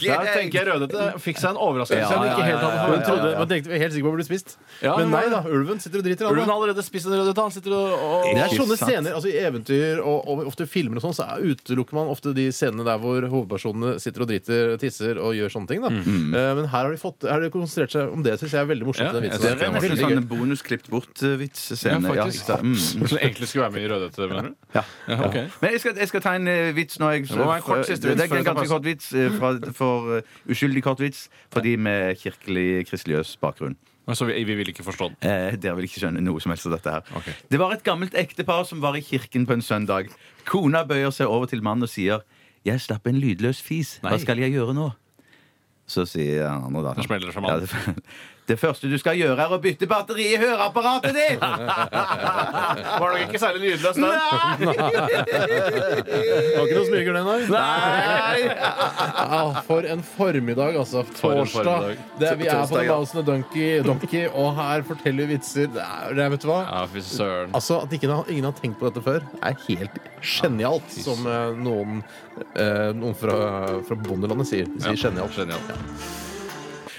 Der 0.04 0.26
tenker 0.34 0.58
jeg 0.58 0.68
Rødhette 0.68 1.04
fikk 1.22 1.38
seg 1.40 1.54
en 1.54 1.60
overraskelse. 1.62 2.02
Ja, 2.02 2.24
ja, 2.26 2.48
ja, 2.50 2.72
Hun 2.90 3.04
trodde, 3.06 3.30
man 3.38 3.50
tenkte 3.52 3.72
vi 3.72 3.80
helt 3.82 3.94
sikker 3.96 4.08
på 4.08 4.14
å 4.14 4.18
bli 4.18 4.26
spist. 4.28 4.56
Ja, 4.84 4.96
Men 5.00 5.12
nei 5.14 5.22
da, 5.32 5.42
ulven 5.48 5.80
sitter 5.84 6.02
og 6.02 6.08
driter. 6.08 6.28
Ulven 6.32 6.50
har 6.50 6.56
allerede 6.58 6.84
spist 6.86 7.08
en 7.10 7.16
rødhette. 7.16 7.44
Han 7.46 7.54
sitter 7.56 7.76
og, 7.78 7.94
og 7.94 8.28
det 8.34 8.42
er 8.44 8.56
sånne 8.58 8.78
sant. 8.80 8.90
scener, 8.90 9.16
altså 9.18 9.30
I 9.32 9.36
eventyr 9.48 10.02
og, 10.04 10.28
og 10.34 10.44
ofte 10.50 10.68
filmer 10.70 11.00
og 11.00 11.06
sånn, 11.06 11.16
så 11.18 11.28
er- 11.36 11.46
utelukker 11.54 11.98
man 11.98 12.12
ofte 12.14 12.34
de 12.36 12.48
scenene 12.56 12.86
der 12.88 13.00
hvor 13.04 13.28
hovedpersonene 13.36 13.96
sitter 14.04 14.26
og 14.26 14.32
driter, 14.34 14.74
tisser 14.82 15.22
og 15.22 15.36
gjør 15.38 15.54
sånne 15.54 15.72
ting. 15.72 15.84
da 15.86 15.92
uh, 15.94 16.54
Men 16.58 16.66
her 16.66 16.74
har 16.88 16.92
de 16.94 17.00
fått, 17.02 17.24
her 17.28 17.38
har 17.38 17.46
de 17.46 17.52
konsentrert 17.54 17.94
seg 17.96 18.12
om 18.18 18.26
det. 18.26 18.36
Syns 18.42 18.58
jeg 18.58 18.64
er 18.66 18.70
veldig 18.74 18.90
morsomt. 18.90 19.08
Ja, 19.10 19.14
den 19.16 19.28
vitsen. 19.30 19.46
Det 19.46 19.54
er 19.54 19.70
en 19.70 19.80
Veldig 19.84 20.00
sånn 20.00 20.28
bonusklipt 20.30 20.90
bort-vits-scene. 20.94 22.00
Ja, 22.02 22.14
Ja, 22.14 22.26
faktisk. 22.28 22.50
mm. 22.64 22.76
Som 23.10 23.18
egentlig 23.20 23.50
skulle 23.52 23.66
være 23.68 23.76
med 23.78 23.84
i 23.84 23.90
Rødhette, 23.92 24.28
mener 24.32 24.50
du? 24.50 24.54
Ja. 24.78 24.84
Ja, 25.10 25.18
ok. 25.28 25.36
Men 25.62 25.74
jeg 25.76 25.82
skal, 25.84 25.98
jeg 26.00 26.08
skal 26.12 26.24
ta 26.24 26.34
en 26.40 26.48
eh, 26.48 26.72
vits 26.76 27.00
nå. 27.02 27.10
Jeg, 27.14 27.28
Det 27.28 27.38
må 27.40 27.48
være 27.50 27.60
en 27.62 27.66
kort 27.68 27.86
siste 27.90 28.08
vits 28.10 28.23
det 28.30 28.38
er 28.38 28.44
en 28.44 28.50
ganske 28.52 28.70
kort 28.72 28.86
vits 28.86 29.10
eh, 29.14 29.32
fra, 29.40 29.54
for 29.76 30.18
eh, 30.18 30.36
uskyldig 30.50 30.84
kort 30.86 31.02
vits 31.04 31.28
for 31.54 31.66
de 31.66 31.76
med 31.78 32.16
kirkelig 32.22 32.86
kristeligøs 32.90 33.36
bakgrunn. 33.42 33.78
Så 34.12 34.26
vi, 34.28 34.36
vi 34.44 34.56
vil 34.60 34.68
ikke 34.68 34.84
forstå 34.84 35.08
den. 35.14 35.18
Eh, 35.24 35.56
dere 35.64 35.78
vil 35.78 35.88
ikke 35.88 36.02
skjønne 36.02 36.24
noe 36.24 36.42
som 36.44 36.52
helst 36.52 36.68
av 36.68 36.76
dette 36.76 36.92
her. 36.92 37.06
Ok. 37.16 37.30
Det 37.54 37.60
var 37.62 37.76
et 37.76 37.86
gammelt 37.86 38.18
ektepar 38.20 38.66
som 38.68 38.82
var 38.84 38.98
i 39.00 39.04
kirken 39.06 39.48
på 39.48 39.56
en 39.56 39.64
søndag. 39.64 40.12
Kona 40.50 40.84
bøyer 40.88 41.14
seg 41.16 41.32
over 41.32 41.48
til 41.48 41.64
mannen 41.64 41.88
og 41.88 41.92
sier 41.92 42.26
'Jeg 42.64 42.80
slapp 42.80 43.08
en 43.08 43.20
lydløs 43.20 43.62
fis. 43.62 44.00
Hva 44.02 44.12
Nei. 44.12 44.20
skal 44.20 44.40
jeg 44.40 44.52
gjøre 44.56 44.76
nå?' 44.76 44.94
Så 45.88 46.06
sier 46.08 46.48
han 46.48 46.64
andre 46.64 46.82
da 46.84 46.94
Da 46.96 47.04
smeller 47.04 47.28
det 47.28 47.36
fra 47.36 47.44
ja, 47.48 47.60
det, 47.60 48.04
det 48.48 48.58
første 48.60 48.90
du 48.92 48.98
skal 49.00 49.16
gjøre, 49.18 49.40
er 49.40 49.54
å 49.56 49.60
bytte 49.62 49.88
batteri 49.90 50.26
i 50.34 50.38
høreapparatet 50.42 51.16
ditt! 51.16 51.44
Var 53.00 53.08
nok 53.08 53.22
ikke 53.28 53.40
særlig 53.42 53.74
lydløst 53.74 54.00
den. 54.00 54.04
Det 54.04 54.12
var 56.58 56.66
ikke 56.66 56.78
noe 56.78 56.88
smyger, 56.90 57.14
den 57.18 57.30
her. 57.30 57.46
Nei! 57.54 58.40
Ja, 58.44 59.62
for 59.68 59.88
en 59.88 60.04
formiddag, 60.04 60.78
altså. 60.82 61.04
For 61.18 61.38
en 61.38 61.44
Torsdag. 61.44 61.70
formiddag. 61.70 62.04
Det, 62.20 62.32
vi 62.40 62.48
er 62.48 62.54
på 62.54 62.60
Torsdag, 62.60 62.80
The 62.80 62.86
ja. 62.88 62.98
Mouse 62.98 63.24
Donkey, 63.30 63.70
Donkey, 63.86 64.26
og 64.28 64.50
her 64.60 64.84
forteller 64.88 65.30
vi 65.30 65.38
vitser. 65.38 65.70
Det 65.74 65.84
er, 65.84 66.18
det 66.18 66.26
er, 66.26 66.34
vet 66.34 66.44
du 66.44 66.50
hva? 66.52 66.60
Ja, 66.68 66.84
fy 66.92 67.06
søren. 67.06 67.54
Altså, 67.56 67.80
At 67.84 67.96
ingen 67.96 68.16
har, 68.16 68.34
ingen 68.34 68.50
har 68.50 68.58
tenkt 68.60 68.80
på 68.82 68.90
dette 68.90 69.04
før, 69.06 69.24
er 69.44 69.56
helt 69.68 70.02
genialt, 70.24 71.00
som 71.04 71.24
eh, 71.30 71.56
noen, 71.64 72.04
eh, 72.56 72.92
noen 72.98 73.16
fra, 73.18 73.40
fra 73.88 74.00
bondelandet 74.04 74.52
sier. 74.52 74.70
De 74.76 74.84
sier 74.84 75.00
genialt. 75.08 75.40
Genialt. 75.40 76.23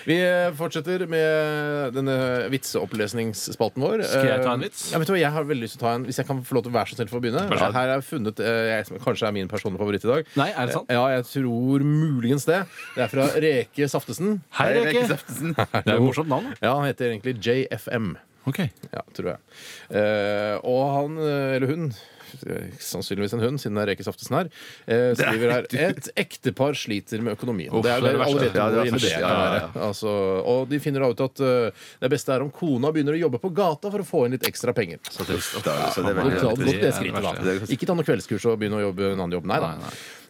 Vi 0.05 0.17
eh, 0.21 0.51
fortsetter 0.59 1.07
med 1.09 1.95
denne 1.97 2.15
vitseopplesningsspalten 2.53 3.81
vår. 3.85 4.03
Skal 4.05 4.27
jeg 4.29 4.43
ta 4.45 4.53
en 4.53 4.61
Eh, 4.61 4.69
vits? 4.69 4.83
Ja, 4.93 4.99
vet 5.01 5.09
du 5.09 5.15
hva, 5.15 5.21
jeg 5.23 5.33
har 5.33 5.47
veldig 5.49 5.65
lyst 5.65 5.79
til 5.79 5.81
å 5.81 5.85
ta 5.87 5.93
en 5.97 6.05
Hvis 6.09 6.19
jeg 6.21 6.29
kan 6.29 6.43
få 6.45 6.59
lov 6.59 6.67
til 6.67 6.73
å 6.73 6.77
være 6.77 6.91
så 6.93 6.99
snill 6.99 7.09
for 7.11 7.21
å 7.21 7.25
begynne. 7.25 7.45
Her 7.49 7.73
har 7.79 7.93
jeg 7.95 8.05
funnet 8.11 8.43
eh, 8.45 8.61
jeg, 8.75 8.87
som 8.91 9.01
kanskje 9.07 9.29
er 9.31 9.37
min 9.39 9.49
personlige 9.49 9.81
favoritt 9.81 10.05
i 10.05 10.11
dag. 10.13 10.29
Nei, 10.41 10.51
er 10.53 10.69
det 10.69 10.77
sant? 10.77 10.93
Ja, 10.93 11.07
jeg 11.15 11.25
tror 11.31 11.87
muligens 11.89 12.45
det. 12.51 12.61
Det 12.99 13.07
er 13.07 13.13
fra 13.15 13.29
Reke 13.47 13.89
Saftesen. 13.91 14.39
Hei, 14.61 14.69
Reke 14.77 14.93
Reke. 14.93 15.07
Saftesen. 15.15 15.57
Det 15.85 15.89
er 15.89 15.97
et 15.97 16.05
morsomt 16.05 16.29
navn. 16.33 16.53
Ja, 16.61 16.75
Han 16.77 16.87
heter 16.91 17.11
egentlig 17.15 17.39
JFM. 17.45 18.15
Ok. 18.45 18.61
Ja, 18.93 19.01
tror 19.17 19.31
jeg. 19.33 19.39
Eh, 19.97 20.59
og 20.69 20.83
han, 20.99 21.17
eller 21.25 21.71
hun 21.71 21.87
Sannsynligvis 22.81 23.35
en 23.37 23.43
hund, 23.45 23.61
siden 23.63 23.79
det 23.79 23.83
er 23.85 23.91
Reke 23.93 24.05
Saftesen 24.07 24.37
her. 24.39 24.51
Eh, 24.87 25.13
skriver 25.19 25.53
her 25.55 25.69
Et 25.89 26.09
ektepar 26.25 26.75
sliter 26.79 27.23
med 27.25 27.37
økonomien. 27.39 27.71
Uff, 27.73 27.85
det 27.87 27.93
er 27.95 28.01
det 28.01 28.13
det 28.15 28.21
alle 28.21 28.25
verste. 28.25 28.45
vet 28.49 28.55
Ja, 28.59 28.67
det 28.71 28.75
hvor 28.75 28.83
er 28.83 28.91
ille 28.91 29.01
det 29.01 29.13
kan 29.13 29.21
Ja, 29.21 29.29
ja, 29.29 29.45
være. 29.45 29.61
ja. 29.75 29.87
Altså, 29.89 30.15
og 30.55 30.69
de 30.71 30.81
finner 30.81 31.01
da 31.07 31.13
ut 31.15 31.25
at 31.27 31.45
uh, 31.45 31.87
det 32.01 32.11
beste 32.15 32.35
er 32.35 32.45
om 32.47 32.51
kona 32.51 32.93
begynner 32.95 33.17
å 33.17 33.23
jobbe 33.25 33.39
på 33.43 33.53
gata 33.55 33.91
for 33.95 34.05
å 34.05 34.09
få 34.09 34.25
inn 34.27 34.37
litt 34.39 34.49
ekstra 34.49 34.75
penger. 34.77 34.99
Så 35.11 35.25
trist. 35.29 35.55
Så 35.55 35.63
det 35.65 36.13
er 36.13 36.21
veldig 36.21 36.41
ta 36.41 36.51
godt 36.53 36.65
det 36.65 36.79
det 36.81 36.93
er 36.93 37.13
det 37.13 37.61
da. 37.63 37.73
Ikke 37.75 37.87
ta 37.87 37.95
noe 37.95 38.05
kveldskurs 38.07 38.45
og 38.51 38.59
begynne 38.61 38.81
å 38.83 38.87
jobbe 38.89 39.13
en 39.13 39.21
annen 39.21 39.39
jobb. 39.39 39.47
Nei 39.51 39.61
da. 39.63 39.73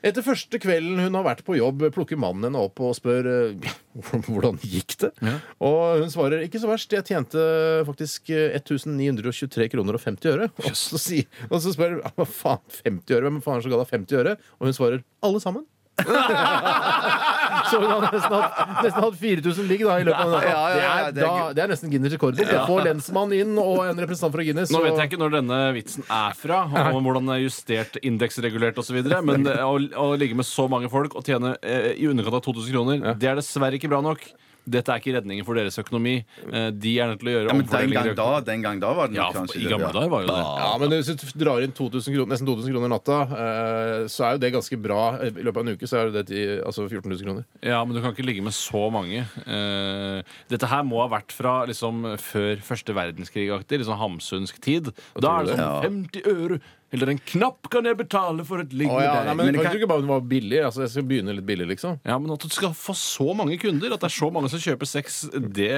Etter 0.04 0.24
første 0.24 0.58
kvelden 0.60 1.00
hun 1.00 1.14
har 1.16 1.24
vært 1.24 1.42
på 1.46 1.56
jobb, 1.56 1.86
plukker 1.94 2.18
mannen 2.20 2.44
henne 2.50 2.60
opp 2.60 2.80
og 2.84 2.92
spør 2.98 3.28
eh, 3.30 3.68
hvordan 4.28 4.58
gikk 4.60 4.98
det. 5.00 5.10
Ja. 5.24 5.38
Og 5.64 6.02
hun 6.02 6.12
svarer 6.12 6.44
ikke 6.44 6.60
så 6.60 6.68
verst, 6.68 6.92
jeg 6.92 7.06
tjente 7.08 7.40
faktisk 7.88 8.28
eh, 8.34 8.52
1923 8.60 9.70
kroner 9.72 9.96
og 9.96 10.04
50 10.04 10.34
øre. 10.34 10.50
Og 10.68 10.76
så, 10.76 11.00
sier, 11.00 11.28
og 11.48 11.60
så 11.64 11.72
spør 11.74 11.96
hun 11.96 12.18
hva 12.18 12.26
faen, 12.28 12.62
50 12.84 13.16
øre? 13.16 13.30
Hvem 13.30 13.40
faen 13.44 13.64
som 13.64 13.72
ga 13.72 13.80
deg 13.80 13.94
50 13.96 14.20
øre? 14.20 14.36
Og 14.60 14.68
hun 14.68 14.76
svarer 14.76 15.00
alle 15.24 15.40
sammen. 15.42 15.64
så 17.70 17.80
hun 17.80 17.90
har 17.90 18.04
nesten 18.06 18.34
hatt, 18.34 18.72
nesten 18.84 19.04
hatt 19.06 19.18
4000 19.20 19.68
ligg 19.70 19.84
da, 19.86 19.96
i 20.00 20.06
løpet 20.08 20.20
av 20.24 20.32
natta. 20.34 20.50
Ja, 20.50 20.62
ja, 20.68 20.78
ja, 20.78 21.08
det, 21.08 21.14
det 21.18 21.24
er, 21.24 21.26
da, 21.40 21.52
det 21.58 21.64
er 21.64 21.72
nesten 21.74 21.92
Guinness 21.92 22.14
rekordbok. 22.16 22.52
Ja. 22.54 22.64
får 22.68 22.84
lensmann 22.88 23.34
inn 23.36 23.52
og 23.60 23.82
en 23.88 24.02
representant 24.04 24.34
fra 24.36 24.46
Guinness. 24.46 24.72
Nå 24.74 24.80
og- 24.82 24.88
vet 24.88 25.00
jeg 25.02 25.10
ikke 25.12 25.20
når 25.24 25.34
denne 25.38 25.60
vitsen 25.76 26.06
er 26.08 26.38
fra, 26.38 26.62
og 26.92 27.00
hvordan 27.02 27.24
den 27.28 27.34
er 27.36 27.42
justert, 27.44 27.98
indeksregulert 28.02 28.78
osv., 28.80 29.00
men 29.24 29.44
det- 29.48 29.58
å, 29.70 29.74
å 30.04 30.08
ligge 30.18 30.36
med 30.38 30.48
så 30.48 30.68
mange 30.70 30.90
folk 30.92 31.14
og 31.18 31.24
tjene 31.26 31.56
eh, 31.62 31.92
i 31.98 32.08
underkant 32.10 32.40
av 32.40 32.44
2000 32.46 32.72
kroner, 32.74 33.14
det 33.18 33.30
er 33.32 33.40
dessverre 33.40 33.78
ikke 33.80 33.90
bra 33.92 34.00
nok. 34.04 34.24
Dette 34.64 34.92
er 34.94 35.00
ikke 35.02 35.12
redningen 35.18 35.44
for 35.44 35.58
deres 35.58 35.76
økonomi. 35.80 36.14
Eh, 36.48 36.68
de 36.72 36.92
er 37.00 37.10
nødt 37.10 37.20
til 37.20 37.28
å 37.28 37.34
gjøre 37.34 37.50
Ja, 37.50 37.56
men 37.58 37.66
den 37.68 37.92
gang 37.92 38.10
da, 38.16 38.28
den 38.44 38.64
gang 38.64 38.80
da 38.80 38.92
var 38.96 39.10
det 39.12 39.18
Ja, 39.18 39.26
kanskje 39.34 39.60
i 39.60 39.68
gamle 39.68 39.90
dager 39.92 40.12
var 40.12 40.24
jo 40.24 40.30
det. 40.30 40.38
Ja, 40.64 40.70
men 40.80 40.94
hvis 40.94 41.10
du 41.20 41.26
drar 41.42 41.64
inn 41.64 41.74
2000 41.76 42.16
kroner, 42.16 42.30
nesten 42.32 42.48
2000 42.48 42.72
kroner 42.72 42.92
natta, 42.94 43.18
eh, 43.28 43.96
så 44.08 44.28
er 44.28 44.36
jo 44.36 44.42
det 44.44 44.52
ganske 44.56 44.78
bra. 44.80 45.00
I 45.20 45.32
løpet 45.36 45.60
av 45.60 45.66
en 45.66 45.74
uke 45.76 45.90
så 45.90 46.00
er 46.00 46.14
det 46.14 46.24
til, 46.32 46.54
altså 46.64 46.86
14 46.88 47.10
000 47.12 47.26
kroner. 47.26 47.44
Ja, 47.60 47.82
men 47.84 47.96
du 47.96 48.00
kan 48.00 48.16
ikke 48.16 48.26
ligge 48.26 48.44
med 48.46 48.56
så 48.56 48.86
mange. 48.94 49.26
Eh, 49.44 50.38
dette 50.52 50.70
her 50.70 50.86
må 50.88 51.02
ha 51.02 51.10
vært 51.12 51.34
fra 51.36 51.58
liksom, 51.68 52.14
før 52.22 52.64
første 52.64 52.96
verdenskrig-aktig, 52.96 53.82
liksom 53.82 54.00
hamsunsk 54.00 54.62
tid. 54.64 54.92
Da 55.20 55.38
er 55.40 55.50
det 55.50 55.58
sånn 55.60 56.08
50 56.08 56.32
øre, 56.32 56.60
eller 56.94 57.10
en 57.12 57.18
knapp 57.30 57.68
kan 57.72 57.84
jeg 57.88 57.96
betale 57.98 58.44
for 58.46 58.62
et 58.62 58.72
ligg 58.72 58.88
Å, 58.88 58.96
med 58.96 59.04
ja, 59.06 59.12
deg. 59.18 59.26
nei, 59.26 59.34
men 59.34 59.46
Men 59.50 59.56
det 59.58 59.62
Kan 59.66 59.74
du 59.74 59.78
ikke 59.82 59.88
bare 59.90 60.06
var 60.08 60.20
billig? 60.30 60.60
Altså, 60.64 60.82
jeg 60.84 60.92
skal 60.94 61.06
begynne 61.10 61.34
litt 61.36 61.46
billig, 61.48 61.66
liksom. 61.74 61.98
Ja, 62.06 62.16
men 62.22 62.32
at 62.36 62.46
du 62.46 62.48
skal 62.54 62.72
få 62.78 62.94
så 62.96 63.26
mange 63.36 63.58
kunder, 63.60 63.92
at 63.96 64.00
det 64.04 64.08
er 64.10 64.14
så 64.16 64.30
mange 64.34 64.50
som 64.52 64.62
kjøper 64.62 64.88
sex, 64.88 65.20
det, 65.34 65.70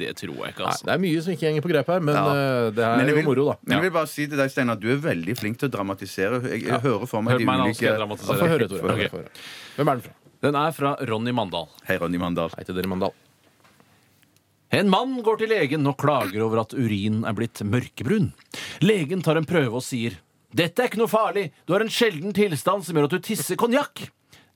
det 0.00 0.12
tror 0.22 0.38
jeg 0.46 0.54
ikke, 0.54 0.62
Nei, 0.64 0.70
altså. 0.72 0.86
det 0.88 0.94
er 0.96 1.02
mye 1.04 1.22
som 1.26 1.34
ikke 1.36 1.48
henger 1.50 1.66
på 1.66 1.72
greip 1.74 1.92
her, 1.92 2.00
men 2.08 2.14
Ja. 2.16 2.24
eh, 2.32 2.70
det 2.78 2.86
er 2.86 2.96
Men 2.96 3.06
jeg 3.06 3.14
jo 3.14 3.20
vil, 3.20 3.28
moro, 3.32 3.48
da. 3.52 3.56
men 3.66 3.76
jeg 3.78 3.86
vil 3.88 3.94
bare 3.98 4.12
si 4.14 4.26
til 4.30 4.38
deg, 4.40 4.50
Steinar, 4.54 4.80
du 4.80 4.88
er 4.94 5.02
veldig 5.10 5.36
flink 5.42 5.58
til 5.60 5.68
å 5.68 5.74
dramatisere. 5.76 6.42
Jeg, 6.54 6.64
jeg 6.70 6.80
hører 6.86 7.06
for 7.10 7.22
meg 7.26 7.34
Hør 7.36 7.42
de 7.42 7.48
på 7.48 7.52
meg 7.52 7.58
nå, 7.62 7.74
skal 7.74 7.86
jeg 7.86 7.92
ulike 7.92 7.92
Ja, 7.92 7.98
dramatisere. 8.00 8.38
Få 8.38 8.52
høre, 8.54 8.68
Tore. 8.70 8.94
Ok. 8.96 9.04
Få 9.12 9.22
høre. 9.22 9.34
Hvem 9.76 9.88
er 9.92 9.98
den 9.98 10.06
fra? 10.08 10.16
Den 10.42 10.56
er 10.58 10.72
fra 10.74 10.94
Ronny 11.06 11.30
Mandal. 11.34 11.68
Hei, 11.86 11.98
Ronny 12.02 12.18
Mandal. 12.18 12.50
Hei 12.58 12.64
til 12.66 12.74
dere, 12.74 12.88
Mandal. 12.90 13.12
En 14.72 14.88
mann 14.88 15.18
går 15.22 15.36
til 15.42 15.50
legen 15.52 15.84
og 15.90 15.98
klager 16.00 16.40
over 16.46 16.62
at 16.62 16.72
urinen 16.72 17.26
er 17.28 17.34
blitt 17.36 17.60
mørkebrun. 17.68 18.30
Legen 18.80 19.20
tar 19.22 19.36
en 19.36 19.44
prøve 19.48 19.76
og 19.76 19.84
sier 19.84 20.16
Dette 20.52 20.82
er 20.82 20.90
ikke 20.90 21.00
noe 21.00 21.10
farlig, 21.10 21.46
du 21.64 21.72
har 21.72 21.84
en 21.84 21.92
sjelden 21.92 22.34
tilstand 22.36 22.84
som 22.84 22.96
gjør 22.96 23.08
at 23.08 23.14
du 23.16 23.24
tisser 23.24 23.56
konjakk. 23.60 24.04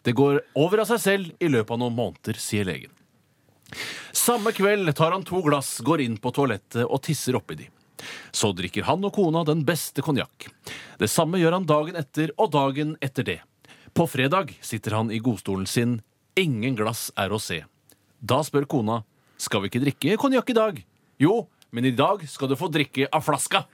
Det 0.04 0.12
går 0.16 0.42
over 0.54 0.82
av 0.84 0.90
seg 0.90 1.00
selv 1.02 1.42
i 1.42 1.48
løpet 1.50 1.72
av 1.72 1.80
noen 1.80 1.96
måneder, 1.96 2.36
sier 2.40 2.68
legen. 2.68 2.92
Samme 4.14 4.52
kveld 4.54 4.92
tar 4.96 5.14
han 5.16 5.24
to 5.26 5.40
glass, 5.42 5.80
går 5.80 6.04
inn 6.04 6.18
på 6.20 6.30
toalettet 6.36 6.84
og 6.84 7.00
tisser 7.02 7.38
oppi 7.38 7.56
de. 7.62 7.66
Så 8.30 8.52
drikker 8.54 8.86
han 8.86 9.04
og 9.08 9.14
kona 9.16 9.42
den 9.48 9.64
beste 9.66 10.04
konjakk. 10.04 10.50
Det 11.00 11.08
samme 11.10 11.40
gjør 11.40 11.56
han 11.58 11.68
dagen 11.68 11.96
etter 11.98 12.32
og 12.36 12.52
dagen 12.54 12.94
etter 13.00 13.26
det. 13.26 13.40
På 13.96 14.06
fredag 14.06 14.52
sitter 14.60 14.98
han 14.98 15.10
i 15.10 15.22
godstolen 15.24 15.66
sin. 15.66 16.00
Ingen 16.36 16.76
glass 16.76 17.08
er 17.16 17.32
å 17.32 17.40
se. 17.40 17.62
Da 18.20 18.42
spør 18.44 18.68
kona 18.68 19.00
skal 19.40 19.64
vi 19.64 19.72
ikke 19.72 19.84
drikke 19.84 20.20
konjakk 20.20 20.52
i 20.52 20.58
dag. 20.60 20.82
Jo, 21.20 21.46
men 21.72 21.88
i 21.88 21.96
dag 21.96 22.22
skal 22.28 22.52
du 22.52 22.56
få 22.60 22.68
drikke 22.72 23.08
av 23.08 23.24
flaska. 23.24 23.64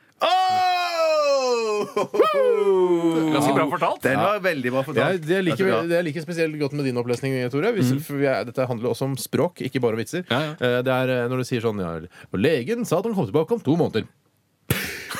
Ganske 3.32 3.54
bra 3.56 3.66
fortalt. 3.70 4.02
Den 4.04 4.20
var 4.20 4.40
veldig 4.44 4.72
bra 4.74 4.82
fortalt. 4.86 5.22
det, 5.26 5.38
er, 5.38 5.50
hva? 5.66 5.80
det 5.88 5.98
er 5.98 6.06
like 6.06 6.24
spesielt 6.24 6.58
godt 6.60 6.76
med 6.78 6.88
din 6.88 6.98
opplesning, 7.00 7.36
Tore. 7.52 7.72
Hvis, 7.76 7.92
for 8.06 8.20
vi 8.20 8.28
er, 8.30 8.44
dette 8.48 8.66
handler 8.68 8.92
også 8.92 9.08
om 9.10 9.16
språk, 9.20 9.62
ikke 9.66 9.82
bare 9.82 9.98
vitser. 10.00 10.24
Ja, 10.30 10.40
ja. 10.50 10.56
Eh, 10.58 10.80
Det 10.82 10.92
er 10.96 11.14
eh, 11.16 11.28
når 11.30 11.42
du 11.42 11.48
sier 11.48 11.64
sånn 11.64 11.80
ja, 11.82 11.94
legen 12.38 12.86
sa 12.88 13.00
at 13.00 13.08
han 13.08 13.16
kom 13.16 13.28
tilbake 13.28 13.56
om 13.56 13.62
to 13.64 13.76
måneder. 13.78 14.06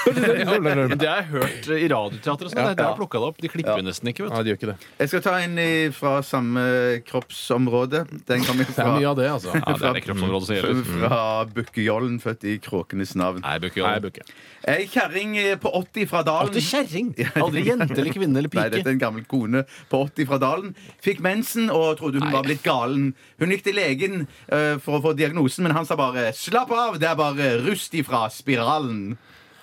Men 0.06 0.98
det 0.98 1.06
har 1.08 1.20
jeg 1.22 1.28
hørt 1.30 1.68
i 1.76 1.86
Radioteatret. 1.92 2.52
og. 2.52 2.58
Ja. 2.58 2.74
Det 2.74 2.84
har 2.86 2.96
plukka 2.98 3.20
det 3.22 3.28
opp. 3.28 3.38
De 3.42 3.50
klipper 3.52 3.82
nesten 3.86 4.10
ikke, 4.10 4.24
vet 4.26 4.32
du. 4.32 4.36
Nei, 4.36 4.42
de 4.42 4.50
gjør 4.52 4.58
ikke 4.60 4.70
det. 4.72 4.76
Jeg 5.02 5.08
skal 5.12 5.22
ta 5.26 5.34
en 5.42 5.58
i- 5.62 5.90
fra 5.94 6.12
samme 6.26 6.64
kroppsområde. 7.06 8.02
Den 8.26 8.42
kommer 8.44 8.64
Det 8.66 8.78
er 8.78 8.90
mye 8.98 9.08
av 9.10 9.16
det, 9.16 9.28
altså. 9.30 9.52
Ja, 9.54 9.60
det 9.76 9.86
er 9.88 9.92
det 9.98 10.04
kroppsområdet 10.06 10.46
som 10.46 10.56
gjelder. 10.56 10.84
fra 11.08 11.44
Bukkejollen, 11.54 12.18
født 12.22 12.44
i 12.44 12.58
kråkenes 12.58 13.14
navn. 13.16 13.40
Nei, 13.42 13.58
Bukke 13.58 13.76
Nei, 13.82 13.94
Jolle. 13.94 14.00
Bukke. 14.08 14.22
Ei 14.68 14.86
kjerring 14.86 15.36
eh, 15.38 15.56
på 15.56 15.72
80 15.74 16.06
fra 16.08 16.22
Dalen. 16.22 16.48
Alltid 16.48 16.62
kjerring! 16.62 17.08
Aldri 17.42 17.64
jente 17.66 17.98
eller 17.98 18.12
kvinne 18.14 18.38
eller 18.38 18.50
Nei, 18.52 18.68
dette 18.68 18.78
pike. 18.82 18.86
er 18.86 18.92
en 18.92 18.98
gammel 19.02 19.24
kone 19.26 19.64
på 19.90 20.02
80 20.06 20.26
fra 20.30 20.38
Dalen. 20.38 20.74
Fikk 21.02 21.20
mensen 21.24 21.70
og 21.70 21.98
trodde 21.98 22.20
hun 22.22 22.30
var 22.32 22.42
blitt 22.46 22.62
galen. 22.62 23.12
Hun 23.40 23.50
gikk 23.54 23.64
til 23.64 23.74
legen 23.78 24.26
eh, 24.48 24.76
for 24.82 24.98
å 24.98 25.02
få 25.02 25.16
diagnosen, 25.18 25.62
men 25.66 25.72
han 25.74 25.84
sa 25.86 25.96
bare 25.96 26.30
'slapp 26.32 26.70
av, 26.70 26.98
det 26.98 27.08
er 27.10 27.16
bare 27.18 27.52
rust 27.66 27.92
ifra 27.94 28.28
spiralen'. 28.30 29.16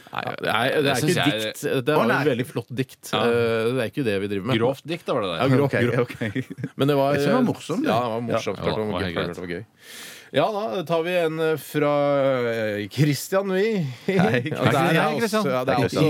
Nei, 0.10 0.24
det 0.26 0.50
er, 0.50 0.86
er 0.90 1.02
ikke 1.04 1.14
jeg- 1.14 1.42
dikt. 1.44 1.62
Det 1.86 1.94
er 1.94 2.08
nei. 2.10 2.22
et 2.22 2.28
veldig 2.32 2.46
flott 2.50 2.70
dikt. 2.74 3.12
Ja. 3.14 3.20
Eh, 3.26 3.70
Det 3.70 3.82
er 3.84 3.90
ikke 3.92 4.06
det 4.08 4.16
vi 4.24 4.28
driver 4.32 4.46
med. 4.50 4.58
Grovt 4.60 4.86
dikt, 4.90 5.06
da 5.06 5.14
var 5.14 5.22
det 5.22 5.34
Ja, 5.38 5.48
grov, 5.56 5.66
okay, 5.70 5.84
grov. 5.86 6.00
Okay. 6.10 6.44
Men 6.76 6.88
det 6.88 6.96
var, 6.98 7.14
Jeg 7.14 7.22
synes 7.22 7.30
det 7.30 7.36
var 7.38 7.48
morsomt, 7.54 7.84
det. 7.84 7.92
Ja, 7.94 8.00
det 8.00 8.14
var 8.16 8.24
morsomt. 8.30 8.58
Ja, 8.58 8.64
det 8.64 8.72
var, 8.72 9.00
det 9.00 9.16
var 9.16 9.34
det 9.34 9.38
var 9.38 9.54
gøy. 9.54 9.66
Ja, 10.32 10.46
da 10.54 10.84
tar 10.86 11.04
vi 11.04 11.14
en 11.18 11.40
eh, 11.40 11.56
fra 11.58 11.92
eh, 12.54 12.88
Christian, 12.94 13.50
vi. 13.54 13.88
Hei, 14.06 14.42
Ja, 14.52 14.66
det 14.70 14.78
er, 14.78 15.16
også, 15.16 15.42
ja, 15.50 15.62
det 15.66 15.74
er 15.74 15.86
også 15.88 16.04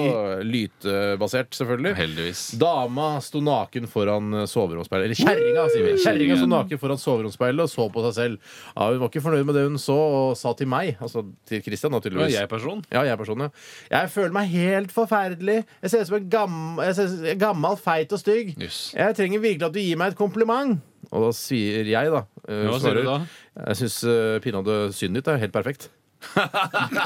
lytebasert, 0.43 1.53
selvfølgelig. 1.55 1.93
Heldigvis. 1.95 2.41
Dama 2.59 3.21
sto 3.23 3.39
naken 3.43 3.87
foran 3.87 4.41
eh, 4.41 4.47
soveromsspeilet. 4.51 5.07
Eller 5.07 5.19
kjerringa, 5.21 5.63
sier 5.71 5.87
vi. 5.87 5.93
Kjerringa 6.03 6.39
sto 6.41 6.49
naken 6.51 6.81
foran 6.81 6.99
soveromsspeilet 6.99 7.63
og 7.63 7.71
så 7.71 7.87
på 7.95 8.03
seg 8.09 8.17
selv. 8.17 8.51
Ja, 8.73 8.89
hun 8.91 8.99
var 9.05 9.13
ikke 9.13 9.23
fornøyd 9.23 9.47
med 9.47 9.55
det 9.55 9.65
hun 9.69 9.79
så, 9.79 9.95
og 9.95 10.35
sa 10.39 10.51
til 10.59 10.67
meg, 10.71 10.99
altså 10.99 11.23
til 11.47 11.63
Christian, 11.63 11.95
naturligvis. 11.95 12.35
Ja, 12.35 12.43
jeg 12.43 12.51
person. 12.51 12.83
Ja, 12.91 13.05
jeg 13.07 13.15
er 13.15 13.23
personen, 13.23 13.47
ja. 13.47 13.65
Jeg 14.01 14.13
føler 14.17 14.35
meg 14.35 14.51
helt 14.51 14.91
forferdelig. 14.95 15.61
Jeg 15.79 15.95
ser 15.95 16.03
ut 16.03 16.11
som 16.11 16.19
en 16.19 16.29
gammel, 16.35 16.85
jeg 16.89 16.99
ser 16.99 17.07
ut 17.07 17.15
som 17.15 17.31
en 17.37 17.43
gammel 17.47 17.79
feit 17.87 18.11
og 18.19 18.19
stygg. 18.19 18.51
Yes. 18.59 18.83
Jeg 18.99 19.15
trenger 19.15 19.47
virkelig 19.47 19.71
at 19.71 19.79
du 19.79 19.83
gir 19.85 19.99
meg 20.03 20.11
et 20.11 20.19
kompliment. 20.19 20.81
Og 21.11 21.23
da 21.25 21.29
sier 21.33 21.87
jeg, 21.89 22.11
da 22.13 22.23
eh, 22.47 22.65
Hva 22.69 22.77
sier 22.79 22.99
du 22.99 23.01
svarer, 23.01 23.05
da? 23.07 23.65
Jeg 23.71 23.79
syns 23.81 23.95
uh, 24.05 24.35
pinadø 24.43 24.75
synet 24.93 25.19
ditt 25.23 25.31
er 25.33 25.39
helt 25.41 25.55
perfekt. 25.55 25.89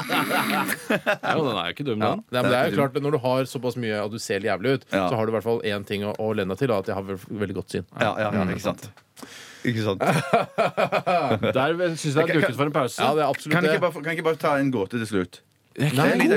Ja, 0.04 1.34
den 1.38 1.54
er 1.54 1.68
jo 1.68 1.72
ikke 1.74 1.86
dum, 1.86 2.02
Ja. 2.02 2.10
den. 2.16 2.24
Det, 2.30 2.38
er, 2.38 2.42
men 2.42 2.50
det 2.50 2.58
er 2.58 2.68
jo 2.70 2.76
klart, 2.80 2.98
Når 3.02 3.10
du 3.14 3.18
har 3.22 3.44
såpass 3.48 3.76
mye 3.80 4.00
at 4.04 4.10
du 4.12 4.18
ser 4.18 4.40
jævlig 4.44 4.74
ut, 4.78 4.84
Ja. 4.92 5.08
så 5.08 5.16
har 5.16 5.26
du 5.26 5.30
i 5.32 5.36
hvert 5.36 5.46
fall 5.46 5.60
én 5.64 5.84
ting 5.86 6.02
å, 6.04 6.12
å 6.18 6.32
lene 6.34 6.48
deg 6.54 6.58
til. 6.58 6.68
Da, 6.68 6.78
at 6.82 6.86
jeg 6.90 6.94
har 6.98 7.02
ve- 7.08 7.38
veldig 7.44 7.54
godt 7.60 7.70
syn. 7.76 7.86
Ja, 8.00 8.12
ja, 8.18 8.30
ja, 8.34 8.44
ikke 8.50 8.60
sant. 8.66 8.88
Ikke 9.64 9.82
sant. 9.86 10.00
Der 11.56 11.96
syns 11.96 12.04
jeg 12.04 12.26
det 12.26 12.36
er 12.36 12.40
duket 12.40 12.56
for 12.58 12.66
en 12.68 12.72
pause. 12.74 13.00
Ja, 13.00 13.14
det 13.16 13.22
er 13.24 13.28
absolutt 13.30 13.54
Kan 13.54 13.64
jeg 13.64 13.70
det. 13.70 13.78
ikke 13.78 13.86
bare, 13.86 14.02
kan 14.02 14.10
jeg 14.12 14.18
ikke 14.18 14.28
bare 14.28 14.42
ta 14.44 14.56
en 14.60 14.70
gåte 14.74 14.98
til 15.00 15.06
slutt? 15.08 15.40
Nei, 15.74 16.28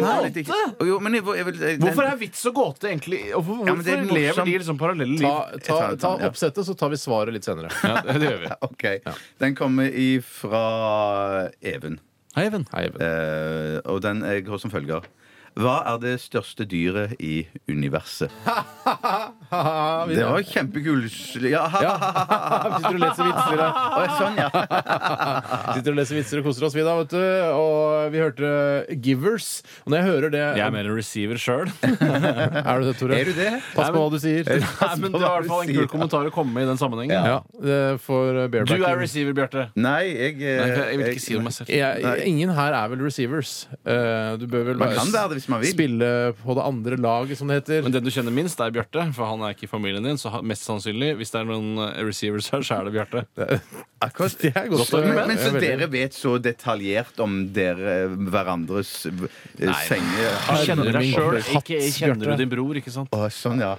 Hvorfor 1.77 2.07
er 2.07 2.15
vits 2.17 2.39
og 2.49 2.55
gåte 2.57 2.87
egentlig 2.89 3.19
Hvorfor, 3.35 3.67
Ja, 3.67 3.75
men 3.75 3.83
det 3.85 3.91
er 3.93 3.99
hvorfor 4.01 4.17
lever 4.17 4.47
de 4.47 4.55
liksom 4.57 4.79
parallelle 4.81 5.13
liv? 5.13 5.27
Ta, 5.27 5.59
ta, 5.61 5.77
ta 6.01 6.13
ja. 6.17 6.29
oppsettet, 6.31 6.65
så 6.65 6.73
tar 6.77 6.89
vi 6.89 6.97
svaret 6.97 7.35
litt 7.35 7.45
senere. 7.45 7.69
Ja, 7.85 8.01
det 8.07 8.31
gjør 8.31 8.41
vi. 8.41 8.49
OK. 8.71 8.87
Den 9.43 9.53
kommer 9.59 9.93
ifra 9.93 10.63
Even. 11.61 11.99
Hei, 12.33 12.47
Even. 12.49 12.65
Hei, 12.73 12.87
Even. 12.89 13.05
Eh, 13.05 13.77
og 13.85 14.01
den 14.05 14.25
går 14.47 14.63
som 14.63 14.73
følger. 14.73 15.05
Hva 15.57 15.77
er 15.89 15.97
det 16.01 16.13
største 16.21 16.67
dyret 16.69 17.15
i 17.23 17.47
universet? 17.69 18.29
Det 19.47 20.23
var 20.27 20.43
kjempekul 20.43 21.05
Ja, 21.47 21.63
ha-ha-ha. 21.71 22.77
Sitter 22.77 22.97
og 22.97 23.01
leser 23.01 23.27
vitser, 23.29 23.61
da. 23.61 23.67
Å, 23.71 24.03
Sånn, 24.17 24.37
ja. 24.39 24.49
Sitter 25.77 25.93
og 25.93 25.97
leser 26.01 26.19
vitser 26.19 26.41
og 26.41 26.49
koser 26.49 26.67
oss, 26.67 26.75
vi 26.75 26.83
da, 26.85 26.95
vet 26.99 27.13
du. 27.13 27.21
Og 27.55 28.11
vi 28.13 28.21
hørte 28.21 28.51
Givers. 29.03 29.47
Og 29.85 29.93
når 29.93 30.01
jeg 30.01 30.07
hører 30.09 30.33
det 30.35 30.43
Jeg 30.43 30.65
er 30.65 30.75
mer 30.75 30.89
en 30.91 30.97
receiver 30.97 31.41
sjøl. 31.41 31.71
Er 32.67 32.81
du 32.83 32.89
det, 32.89 32.95
Tore? 32.99 33.17
Er 33.17 33.31
du 33.31 33.33
det? 33.37 33.51
Pass 33.73 33.91
på 33.93 34.01
hva 34.03 34.11
du 34.11 34.19
sier. 34.21 34.47
Nei, 34.47 34.91
men 35.01 35.15
det 35.15 35.23
var 35.23 35.39
i 35.39 35.47
hvert 35.47 35.51
fall 35.53 35.63
en 35.63 35.73
kul 35.79 35.89
kommentar 35.91 36.27
å 36.29 36.33
komme 36.35 36.53
med 36.57 36.67
i 36.67 36.71
den 36.71 36.81
sammenhengen. 36.81 37.15
Ja, 37.31 37.39
det 37.63 37.79
for 38.03 38.43
Du 38.51 38.57
er 38.59 38.99
receiver, 38.99 39.35
Bjarte. 39.37 39.67
Nei, 39.79 40.03
jeg 40.11 40.37
eh, 40.41 40.61
Nei, 40.61 40.69
Jeg 40.75 40.99
vil 41.01 41.11
ikke 41.13 41.23
si 41.23 41.33
det 41.33 41.39
om 41.41 41.47
meg 41.47 41.55
selv. 41.55 41.73
Jeg, 41.73 42.17
ingen 42.27 42.53
her 42.57 42.77
er 42.77 42.91
vel 42.93 43.05
receivers. 43.07 43.55
Eh, 43.87 44.35
du 44.41 44.47
bør 44.51 44.71
vel 44.71 44.81
Man 44.81 44.95
kan 44.97 45.13
være 45.13 45.33
det 45.33 45.39
hvis 45.41 45.46
man 45.51 45.61
vil. 45.63 45.73
spille 45.73 46.09
på 46.41 46.55
det 46.57 46.63
andre 46.63 46.99
laget, 47.01 47.39
som 47.39 47.51
det 47.51 47.61
heter. 47.61 47.83
Men 47.85 47.95
den 47.95 48.05
du 48.05 48.11
kjenner 48.13 48.33
minst, 48.35 48.59
er 48.59 48.73
Bjarte. 48.73 49.07
For 49.15 49.29
han 49.29 49.43
er 49.45 49.55
ikke 49.55 49.67
i 49.67 49.71
familien 49.71 50.05
din. 50.05 50.19
Så 50.19 50.31
mest 50.43 50.67
sannsynlig, 50.67 51.13
hvis 51.19 51.33
det 51.33 51.41
er 51.41 51.49
noen 51.49 51.83
eh, 51.87 52.01
receivers 52.07 52.49
her, 52.53 52.65
så 52.65 52.79
er 52.79 52.89
det 52.89 52.95
Bjarte. 52.97 53.25
Akkurat 54.07 54.35
Det 54.37 54.51
er 54.53 54.67
godt 54.69 54.91
Men, 54.93 55.15
men 55.31 55.39
så 55.39 55.49
Jeg 55.49 55.55
er 55.57 55.63
dere 55.63 55.87
vet 55.89 56.13
så 56.13 56.35
detaljert 56.37 57.17
om 57.23 57.39
dere 57.49 57.95
hverandres 58.29 58.91
eh, 59.09 59.71
senger 59.87 60.35
Du 60.37 60.59
kjenner 60.67 60.91
deg 60.99 61.07
sjøl, 61.09 61.37
ikke 61.57 61.79
kjenner 61.95 62.29
du 62.29 62.43
din 62.43 62.51
bror, 62.51 62.77
ikke 62.77 62.93
sant? 62.93 63.09
Å, 63.15 63.29
sånn, 63.33 63.63
ja. 63.63 63.73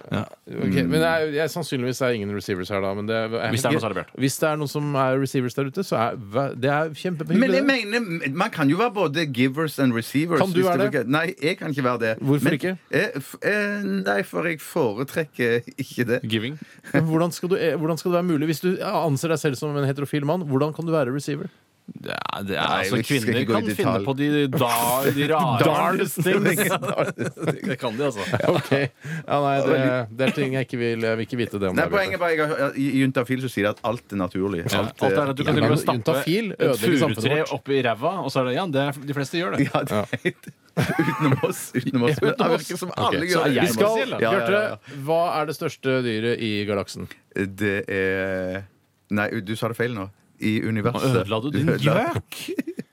Ok, 0.48 0.74
men 0.80 0.96
det 0.96 1.06
er, 1.06 1.26
jeg, 1.36 1.52
sannsynligvis 1.54 2.02
er 2.02 2.16
ingen 2.18 2.34
receivers 2.34 2.72
her, 2.74 2.82
da. 2.82 2.90
Men 2.98 3.06
det, 3.10 3.20
jeg, 3.30 3.52
Hvis 3.54 3.62
det 3.62 3.70
er 3.70 3.76
noe, 3.76 3.84
så 3.84 3.90
er 3.90 3.94
det 3.94 4.00
Bjarte. 4.00 4.22
Hvis 4.24 4.40
det 4.40 4.50
er 4.50 4.60
noen 4.62 4.72
som 4.72 4.98
er 5.04 5.20
receivers 5.22 5.58
der 5.58 5.70
ute, 5.70 5.86
så 5.86 6.00
er 6.02 6.18
det 6.58 6.72
er 6.72 6.92
Men 7.30 7.54
jeg 7.54 7.68
mener, 7.68 8.28
man 8.42 8.50
kan 8.54 8.70
jo 8.70 8.80
være 8.80 8.94
både 8.98 9.26
givers 9.30 9.78
and 9.78 9.94
receivers. 9.94 10.42
Kan 10.42 10.54
du 10.54 10.64
være 10.66 10.90
det? 10.90 11.04
Nei, 11.06 11.28
jeg 11.38 11.57
kan 11.58 11.74
ikke 11.74 11.84
være 11.84 12.02
det. 12.02 12.12
Hvorfor 12.22 12.48
Men, 12.48 12.56
ikke? 12.58 12.74
Eh, 12.90 13.20
f 13.20 13.34
eh, 13.42 13.84
nei, 13.84 14.20
for 14.26 14.48
jeg 14.48 14.60
foretrekker 14.62 15.68
ikke 15.76 16.06
det. 16.08 16.20
Giving. 16.28 16.58
Men 16.92 17.08
hvordan, 17.08 17.34
skal 17.34 17.52
du, 17.52 17.56
eh, 17.58 17.76
hvordan 17.78 17.98
skal 18.00 18.12
det 18.12 18.20
være 18.20 18.30
mulig? 18.30 18.50
Hvis 18.52 18.64
du 18.64 18.70
anser 18.82 19.34
deg 19.34 19.42
selv 19.42 19.58
som 19.60 19.76
en 19.76 19.88
heterofil 19.88 20.26
mann, 20.28 20.46
hvordan 20.48 20.74
kan 20.76 20.86
du 20.86 20.94
være 20.94 21.14
receiver? 21.14 21.50
Det 21.88 22.12
er, 22.12 22.42
det 22.44 22.56
er, 22.56 22.68
Nei, 22.68 22.82
altså, 22.84 22.98
kvinner 23.00 23.38
kan 23.48 23.64
detalj. 23.64 23.76
finne 23.78 24.00
på 24.04 24.12
de, 24.18 24.26
da, 24.52 24.72
de 25.16 25.28
rareste. 25.32 26.22
Det 27.68 27.76
kan 27.80 27.96
de, 27.96 28.04
altså. 28.10 28.26
Okay. 28.52 28.90
ja, 29.24 29.38
nei, 29.40 29.54
det, 29.64 29.78
det 30.18 30.26
er 30.26 30.34
ting 30.36 30.54
jeg 30.58 30.68
ikke 30.68 30.80
vil, 30.80 31.06
jeg 31.08 31.18
vil 31.18 31.26
ikke 31.26 31.40
vite 31.40 31.60
det 31.62 31.70
om 31.70 31.78
Nei, 31.78 31.86
det, 31.88 31.94
poenget 31.96 32.20
bare, 32.20 32.36
jeg 32.36 32.70
I 32.84 33.02
Juntafil 33.02 33.42
så 33.44 33.50
sier 33.52 33.70
de 33.70 33.72
at 33.72 33.82
alt 33.88 34.14
er 34.14 34.20
naturlig. 34.20 34.62
Ja, 34.66 34.84
Alt, 34.84 35.02
alt 35.08 35.18
er 35.22 35.32
at 35.32 35.40
du 35.40 35.44
kan 35.48 35.58
til 35.58 35.76
stappe 35.80 36.16
et 36.28 36.84
furutre 36.84 37.42
oppi 37.56 37.82
ræva, 37.88 38.14
og 38.22 38.32
så 38.34 38.44
er 38.44 38.50
det 38.50 38.56
Ja, 38.58 38.68
det 38.76 38.84
er, 38.84 39.02
de 39.08 39.16
fleste 39.16 39.40
gjør 39.40 39.56
det. 39.56 39.68
Ja, 39.70 39.84
det 39.88 40.02
er 40.04 40.24
helt 40.28 40.50
Utenom 40.78 41.38
oss. 41.42 41.62
Utenom 41.74 42.04
oss. 42.06 42.18
Ja, 42.22 42.32
utenom 42.32 42.54
oss. 42.54 42.68
som 42.78 42.92
alle 42.94 43.24
okay. 43.24 43.30
gjør 43.32 43.48
det. 43.48 43.62
Vi 43.64 43.72
skal. 43.74 44.12
Ja, 44.12 44.18
ja, 44.20 44.32
ja, 44.38 44.62
ja. 44.68 44.98
Hva 45.08 45.20
er 45.40 45.48
det 45.48 45.56
største 45.58 45.98
dyret 46.06 46.44
i 46.44 46.52
galaksen? 46.68 47.08
Det 47.34 47.80
er 47.88 48.66
Nei, 49.08 49.30
du 49.40 49.54
sa 49.56 49.70
det 49.72 49.78
feil 49.78 49.94
nå. 49.96 50.10
I 50.40 50.58
universet. 50.66 51.10
Nå 51.12 51.24
ødela 51.24 51.42
du 51.44 51.50
din 51.54 51.74
gjøk! 51.82 52.44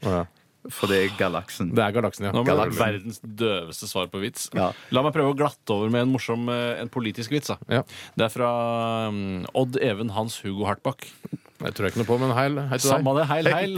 Ja. 0.06 0.20
For 0.74 0.90
det 0.90 0.98
er 0.98 1.14
galaksen. 1.18 1.72
Det 1.78 1.82
er 1.82 1.94
galaksen, 1.94 2.28
ja. 2.28 2.32
Nå 2.34 2.42
ble 2.46 2.56
det 2.58 2.78
verdens 2.78 3.20
døveste 3.22 3.90
svar 3.90 4.10
på 4.10 4.22
vits. 4.22 4.48
Ja. 4.58 4.72
La 4.94 5.02
meg 5.06 5.14
prøve 5.16 5.34
å 5.34 5.38
glatte 5.38 5.74
over 5.74 5.92
med 5.94 6.06
en 6.06 6.14
morsom 6.14 6.50
eh, 6.50 6.82
en 6.82 6.90
politisk 6.94 7.34
vits. 7.34 7.52
Da. 7.54 7.58
Ja. 7.80 7.82
Det 8.18 8.28
er 8.28 8.34
fra 8.34 8.52
um, 9.10 9.46
Odd 9.58 9.78
Even 9.82 10.14
Hans 10.16 10.40
Hugo 10.46 10.66
Hartbakk. 10.70 11.08
Jeg 11.56 11.72
tror 11.72 11.88
jeg 11.88 11.94
ikke 11.94 12.02
noe 12.02 12.10
på, 12.10 12.18
men 12.20 12.34
heil, 12.36 12.58
hei 12.68 12.78
til 12.82 12.90
deg. 12.92 12.98
Samme 12.98 13.14
det, 13.16 13.26
heil, 13.30 13.48
heil. 13.56 13.74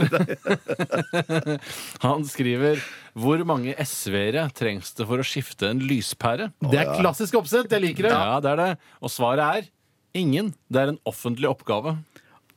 Han 2.04 2.24
skriver 2.26 2.82
Hvor 3.14 3.44
mange 3.46 3.76
SV-ere 3.78 4.48
trengs 4.56 4.90
det 4.98 5.06
for 5.08 5.22
å 5.22 5.26
skifte 5.26 5.70
en 5.70 5.80
lyspære? 5.84 6.50
Det 6.72 6.80
er 6.82 6.94
klassisk 6.98 7.38
oppsett, 7.38 7.70
jeg 7.70 7.84
liker 7.84 8.08
det. 8.08 8.14
Ja, 8.16 8.40
det 8.42 8.50
er 8.56 8.62
det. 8.64 8.70
Og 9.04 9.12
svaret 9.14 9.44
er 9.46 9.70
ingen. 10.18 10.50
Det 10.66 10.82
er 10.82 10.92
en 10.94 11.00
offentlig 11.08 11.48
oppgave. 11.50 11.94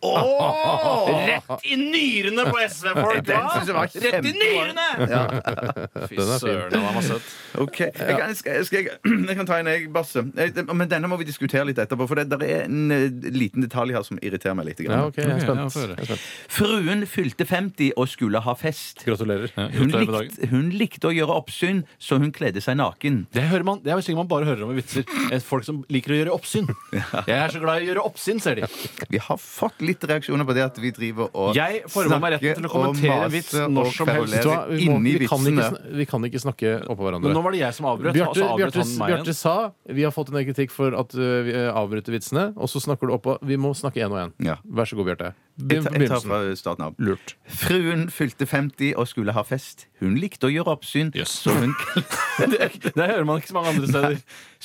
Rett 1.30 1.66
i 1.68 1.76
nyrene 1.78 2.46
på 2.50 2.58
SV-folk! 2.66 3.22
Den 3.28 3.48
synes 3.54 3.70
jeg 3.70 3.76
var 3.76 3.86
Rett 3.86 3.96
i 3.96 4.10
kjempebra. 4.10 4.32
nyrene! 4.42 6.08
Fy 6.12 6.18
søren, 6.42 6.72
den 6.74 6.86
var 6.86 7.06
søt. 7.06 7.28
Okay. 7.62 7.90
jeg 7.94 8.18
kan, 8.18 8.34
skal, 8.40 8.66
skal, 8.66 8.88
jeg, 8.88 8.98
jeg 9.28 9.38
kan 9.38 9.50
ta 9.50 9.60
en 9.62 9.70
jeg, 9.72 9.90
Basse. 9.94 10.24
Jeg- 10.38 10.66
Men 10.72 10.90
denne 10.90 11.10
må 11.12 11.20
vi 11.22 11.28
diskutere 11.28 11.66
litt 11.68 11.80
etterpå, 11.82 12.08
for 12.10 12.16
det 12.22 12.30
der 12.32 12.46
er 12.48 12.64
en 12.66 12.92
eh, 12.96 13.08
liten 13.34 13.62
detalj 13.66 13.94
her 13.98 14.06
som 14.08 14.20
irriterer 14.24 14.56
meg 14.58 14.72
litt. 14.72 14.82
Ja, 14.88 15.04
okay. 15.10 15.28
ja. 15.28 16.18
Fruen 16.52 17.06
fylte 17.10 17.46
50 17.48 17.94
og 18.00 18.10
skulle 18.10 18.42
ha 18.46 18.56
fest. 18.58 19.04
Gratulerer. 19.06 19.52
Ja, 19.58 19.68
Hun 19.76 19.92
likte, 19.94 20.48
hun 20.52 20.70
likte 20.76 21.12
å 21.12 21.14
gjøre 21.16 21.36
oppsyn, 21.44 21.84
så 22.02 22.18
hun 22.22 22.32
kledde 22.36 22.64
seg 22.64 22.80
naken. 22.80 23.26
Det, 23.36 23.44
hører 23.52 23.68
man, 23.68 23.82
det 23.86 23.94
er 23.94 24.02
ting 24.06 24.18
man 24.18 24.30
bare 24.32 24.48
hører 24.50 24.66
om 24.66 24.74
i 24.74 24.80
vitser. 24.80 25.06
Folk 25.46 25.68
som 25.68 25.84
liker 25.94 26.16
å 26.16 26.20
gjøre 26.22 26.36
oppsyn. 26.36 26.70
Jeg 27.30 27.38
er 27.38 27.54
så 27.54 27.62
glad 27.62 27.82
i 27.82 27.86
å 27.86 27.92
gjøre 27.92 28.06
oppsyn, 28.10 28.42
ser 28.44 28.58
de. 28.62 28.70
Vi 29.12 29.20
har 29.22 29.38
fått 29.42 29.82
litt 29.84 29.91
reaksjoner 30.00 30.48
på 30.48 30.56
det 30.56 30.64
at 30.64 30.78
vi 30.82 30.92
driver 30.96 31.30
og 31.38 31.58
Jeg 31.58 31.84
former 31.92 32.22
meg 32.24 32.36
retten 32.38 32.62
til 32.62 32.70
å 32.70 32.72
kommentere 32.72 33.18
en 33.28 33.34
vits 33.34 33.54
når 33.60 33.92
som 33.96 34.12
helst. 34.12 34.38
Vi, 34.72 34.88
må, 34.90 34.98
Inni 34.98 35.16
vi, 35.20 35.30
kan 35.30 35.44
ikke, 35.44 35.58
vitsene. 35.60 35.94
vi 36.00 36.08
kan 36.10 36.28
ikke 36.30 36.42
snakke 36.44 36.74
oppå 36.86 36.98
Men 36.98 37.08
hverandre. 37.08 37.36
nå 37.36 37.44
var 37.46 37.56
det 37.56 37.62
jeg 37.62 37.78
som 37.78 37.90
avbrøt, 37.92 38.18
Bjarte, 38.18 38.40
så 38.40 38.50
avbrøt 38.50 38.78
Bjarte, 38.78 38.88
han 38.88 39.14
Bjarte 39.14 39.38
sa 39.38 39.56
vi 39.92 40.08
har 40.08 40.16
fått 40.16 40.34
en 40.34 40.42
kritikk 40.48 40.74
for 40.74 40.96
at 40.98 41.16
uh, 41.18 41.30
vi 41.46 41.56
uh, 41.56 41.70
avbryter 41.76 42.16
vitsene, 42.16 42.50
og 42.56 42.72
så 42.72 42.82
snakker 42.84 43.10
du 43.10 43.16
oppå. 43.18 43.38
Vi 43.46 43.60
må 43.60 43.74
snakke 43.78 44.04
én 44.06 44.14
og 44.14 44.22
én. 44.22 44.36
Ja. 44.46 44.58
Vær 44.64 44.90
så 44.90 45.00
god, 45.00 45.12
Bjarte. 45.12 45.34
Jeg 45.62 45.84
tar, 45.84 45.98
jeg 46.00 46.10
tar 46.10 46.24
fra 46.24 46.40
starten 46.58 46.86
av. 46.88 46.96
Lurt. 47.02 47.36
Fruen 47.62 48.08
fylte 48.14 48.48
50 48.48 48.96
og 48.96 49.10
skulle 49.10 49.36
ha 49.36 49.44
fest. 49.46 49.86
Hun 50.02 50.16
likte 50.20 50.48
å 50.48 50.52
gjøre 50.54 50.78
oppsyn, 50.78 51.12
yes. 51.18 51.34
så, 51.44 51.54
hun, 51.58 51.76
Det, 52.52 52.72
det 52.88 52.96
hører 52.98 53.28
man 53.28 53.42
ikke 53.42 53.52
så 53.52 53.58
mange 53.60 53.76
andre 53.76 53.92
steder. 53.92 54.18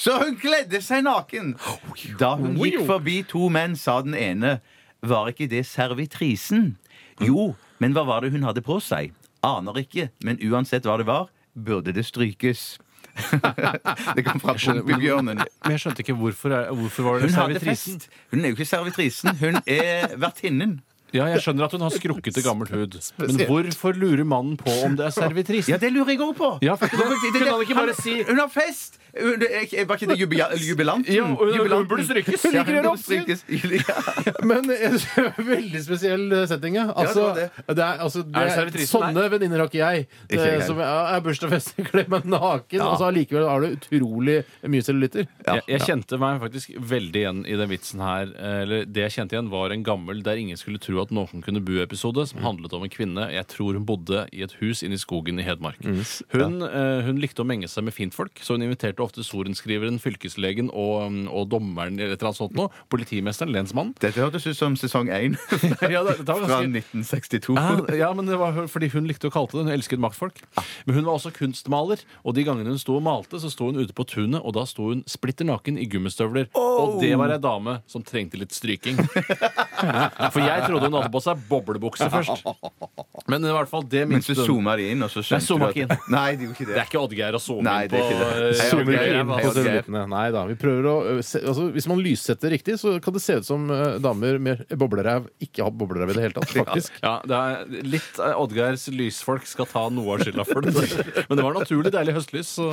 så 0.06 0.16
hun 0.22 0.38
kledde 0.40 0.80
seg 0.84 1.04
naken. 1.06 1.54
Da 2.20 2.36
hun 2.40 2.56
gikk 2.60 2.86
forbi 2.88 3.20
to 3.28 3.50
menn, 3.52 3.76
sa 3.78 3.98
den 4.06 4.16
ene 4.16 4.58
Var 5.02 5.28
ikke 5.32 5.46
det 5.50 5.64
servitrisen? 5.66 6.76
Jo, 7.20 7.54
men 7.78 7.92
hva 7.96 8.04
var 8.08 8.20
det 8.24 8.32
hun 8.32 8.42
hadde 8.46 8.62
på 8.64 8.78
seg? 8.80 9.12
Aner 9.44 9.76
ikke, 9.82 10.08
men 10.24 10.38
uansett 10.42 10.84
hva 10.88 10.96
det 10.98 11.06
var, 11.06 11.28
burde 11.54 11.92
det 11.96 12.04
strykes. 12.08 12.78
Det 14.16 14.24
kom 14.26 14.40
fra 14.42 14.52
Prompibjørnen. 14.60 15.38
Men 15.40 15.72
jeg 15.72 15.80
skjønte 15.80 16.02
ikke 16.04 16.16
hvorfor, 16.18 16.52
er- 16.52 16.72
hvorfor 16.76 17.02
var 17.06 17.14
det 17.16 17.22
Hun 17.30 17.32
servitrisen. 17.32 18.00
Hun 18.32 18.42
er 18.44 18.50
jo 18.50 18.56
ikke 18.58 18.66
servitrisen, 18.68 19.36
hun 19.40 19.56
er 19.66 20.16
vertinnen. 20.20 20.74
Ja, 21.14 21.26
jeg 21.30 21.40
skjønner 21.44 21.64
at 21.68 21.72
hun 21.72 21.80
har 21.86 21.90
skrukkete 21.94 22.42
gammelt 22.42 22.70
hud. 22.74 22.96
Men 23.22 23.38
hvorfor 23.46 23.94
lurer 23.96 24.24
mannen 24.26 24.56
på 24.58 24.72
om 24.84 24.96
det 24.98 25.06
er 25.06 25.14
servitrisen? 25.14 25.70
Ja, 25.70 25.78
det 25.78 25.92
lurer 25.94 26.10
jeg 26.16 26.20
òg 26.20 26.34
på. 26.36 26.58
Ja, 26.66 26.74
for 26.74 26.88
kunne 26.88 27.06
han 27.46 27.62
ikke 27.62 27.74
bare 27.78 27.94
si- 27.94 28.22
Hun 28.26 28.38
har 28.42 28.48
fest! 28.48 28.98
Hun- 29.16 29.40
Var 29.40 29.96
ikke 29.96 30.08
det 30.10 30.18
jubia- 30.20 30.50
jubilanten? 30.60 31.08
Ja, 31.16 31.24
hun- 31.24 31.70
hun 31.72 31.86
burde 31.88 32.04
strykes. 32.04 32.42
Ja, 32.52 32.60
Liker 32.62 32.74
hun 32.74 32.82
burde 32.82 32.90
oppsyn? 32.90 33.22
strykes. 33.24 33.44
Ja. 34.26 34.32
Men 34.44 34.68
en 34.70 34.98
veldig 35.54 35.80
spesiell 35.86 36.26
eh, 36.32 36.44
setting, 36.50 36.74
ja. 36.76 36.90
Altså, 36.92 37.30
det 37.34 37.46
var 37.66 37.74
det 37.78 37.84
er, 37.86 38.02
altså, 38.04 38.22
det 38.26 38.36
Er 38.36 38.44
det 38.44 38.52
er, 38.52 38.56
servitrisen? 38.58 38.90
sånne 39.00 39.24
venninner 39.32 39.62
har 39.62 39.70
ikke 39.70 39.80
jeg. 39.80 40.06
Ikke 40.28 40.50
jeg 40.50 40.62
som 40.66 40.78
er, 40.84 41.14
er 41.16 41.20
bursdagsfest, 41.24 41.76
kler 41.88 42.10
meg 42.12 42.26
naken, 42.28 42.80
og 42.84 42.98
så 43.00 43.08
allikevel 43.08 43.46
har 43.48 43.60
du 43.64 43.76
utrolig 43.78 44.36
mye 44.68 44.82
cellulitter. 44.84 45.26
jeg, 45.46 45.62
jeg 45.68 45.80
kjente 45.86 46.18
meg 46.20 46.40
faktisk 46.44 46.74
veldig 46.76 47.22
igjen 47.22 47.40
i 47.46 47.56
den 47.56 47.70
vitsen 47.72 48.00
her. 48.04 48.34
Eller 48.36 48.84
det 48.84 49.06
jeg 49.06 49.16
kjente 49.16 49.36
igjen, 49.38 49.48
var 49.54 49.70
en 49.72 49.82
gammel 49.86 50.20
'Der 50.26 50.36
ingen 50.36 50.56
skulle 50.60 50.78
tro 50.82 50.95
at 51.02 51.12
noen 51.14 51.42
kunne 51.44 51.62
bo'-episode, 51.64 52.26
som 52.30 52.44
handlet 52.44 52.72
om 52.76 52.86
en 52.86 52.92
kvinne. 52.92 53.28
Jeg 53.34 53.48
tror 53.52 53.76
hun 53.76 53.86
bodde 53.88 54.26
i 54.32 54.44
et 54.46 54.56
hus 54.60 54.82
inne 54.86 54.98
i 54.98 55.02
skogen 55.02 55.40
i 55.42 55.46
Hedmark. 55.46 55.82
Hun, 55.82 56.62
eh, 56.62 57.02
hun 57.06 57.20
likte 57.22 57.42
å 57.44 57.48
menge 57.48 57.68
seg 57.68 57.86
med 57.86 57.96
fintfolk, 57.96 58.40
så 58.40 58.56
hun 58.56 58.66
inviterte 58.66 59.04
ofte 59.04 59.24
sorenskriveren, 59.26 60.00
fylkeslegen 60.02 60.70
og, 60.72 61.10
mm, 61.10 61.26
og 61.28 61.50
dommeren 61.52 61.98
eller 61.98 62.14
et 62.14 62.20
eller 62.22 62.32
annet 62.32 62.42
sånt 62.42 62.56
noe. 62.58 62.70
Politimesteren, 62.92 63.52
lensmannen. 63.54 63.94
Dette 64.00 64.22
hørtes 64.22 64.46
ut 64.46 64.56
som 64.56 64.76
sesong 64.78 65.10
én 65.10 65.36
Ja, 65.94 66.02
det, 66.06 66.18
det 66.22 66.28
var 66.28 66.46
fra 66.46 66.62
1962. 66.62 67.56
ja, 67.56 68.06
ja, 68.06 68.12
men 68.16 68.26
det 68.30 68.38
var 68.40 68.66
fordi 68.70 68.90
hun 68.94 69.08
likte 69.08 69.28
å 69.28 69.34
kalle 69.34 69.50
det 69.52 69.56
det. 69.56 69.64
Hun 69.66 69.74
elsket 69.76 70.02
maktfolk. 70.02 70.40
Men 70.84 70.98
hun 70.98 71.06
var 71.06 71.18
også 71.18 71.32
kunstmaler, 71.34 72.02
og 72.24 72.36
de 72.36 72.44
gangene 72.46 72.72
hun 72.72 72.80
sto 72.80 72.96
og 72.98 73.04
malte, 73.06 73.40
så 73.42 73.50
sto 73.52 73.70
hun 73.70 73.80
ute 73.80 73.96
på 73.96 74.06
tunet, 74.08 74.40
og 74.42 74.54
da 74.56 74.66
sto 74.68 74.90
hun 74.90 75.02
splitter 75.10 75.48
naken 75.48 75.80
i 75.80 75.88
gummistøvler. 75.90 76.50
Og 76.56 76.98
det 77.02 77.12
var 77.18 77.34
ei 77.34 77.40
dame 77.42 77.78
som 77.90 78.04
trengte 78.06 78.40
litt 78.40 78.54
stryking. 78.56 78.98
For 80.32 80.42
jeg 80.42 80.66
trodde 80.66 80.85
hun 80.86 80.96
hadde 81.02 81.12
på 81.16 81.22
seg 81.24 81.42
boblebukse 81.50 82.08
først. 82.12 82.46
Men 83.32 83.42
i 83.42 83.50
hvert 83.50 83.70
fall 83.70 83.82
det 83.90 84.04
Men 84.06 84.20
så 84.22 84.30
minste 84.30 84.36
hun- 84.38 84.46
zooma 84.46 84.76
de 84.78 84.84
inn, 84.92 85.02
og 85.02 85.10
så 85.10 85.22
skjønte 85.26 85.46
zooma 85.48 85.68
du 85.72 85.72
at 85.72 85.78
inn. 85.82 85.94
Nei, 86.14 86.26
det 86.36 86.46
gjorde 86.46 86.54
ikke 86.56 86.66
Det 86.66 86.74
det. 86.74 86.78
er 86.82 86.86
ikke 86.90 87.00
Oddgeir 87.02 87.34
å 87.38 87.40
zoome 87.42 87.64
Nei, 87.66 87.76
inn 87.82 87.90
det 87.90 87.96
på 87.96 87.96
er 87.96 88.06
ikke 88.06 88.18
det. 88.20 88.28
eh, 88.36 88.46
Hei, 88.46 88.68
Zoomer 88.70 88.86
Oddgeir, 88.86 89.06
ikke 89.06 89.20
inn 89.20 89.26
på 89.26 89.36
hei, 89.40 89.46
Oddgeir. 89.50 90.08
Nei 90.12 90.24
da. 90.36 90.44
Vi 90.46 90.56
prøver 90.60 90.86
å 90.90 90.94
ø, 91.10 91.16
se, 91.26 91.40
altså, 91.42 91.64
Hvis 91.74 91.88
man 91.90 92.02
lyssetter 92.04 92.52
riktig, 92.54 92.76
så 92.78 92.92
kan 93.02 93.16
det 93.16 93.22
se 93.24 93.36
ut 93.40 93.48
som 93.48 93.66
eh, 93.70 93.98
damer 94.04 94.38
med 94.38 94.62
bobleræv 94.78 95.26
ikke 95.42 95.64
har 95.66 95.74
bobleræv 95.74 96.12
i 96.12 96.16
det 96.18 96.22
hele 96.28 96.36
tatt. 96.38 96.54
faktisk. 96.62 97.00
Ja, 97.02 97.16
det 97.26 97.40
er 97.40 97.82
litt 97.96 98.20
eh, 98.22 98.36
Oddgeirs 98.44 98.86
lysfolk 98.94 99.46
skal 99.50 99.66
ta 99.70 99.86
noe 99.90 100.14
av 100.16 100.22
skylda 100.24 100.46
for 100.46 100.62
det. 100.62 100.74
Men 101.28 101.40
det 101.40 101.46
var 101.48 101.58
naturlig 101.58 101.92
deilig 101.96 102.14
høstlys. 102.20 102.54
Så 102.60 102.70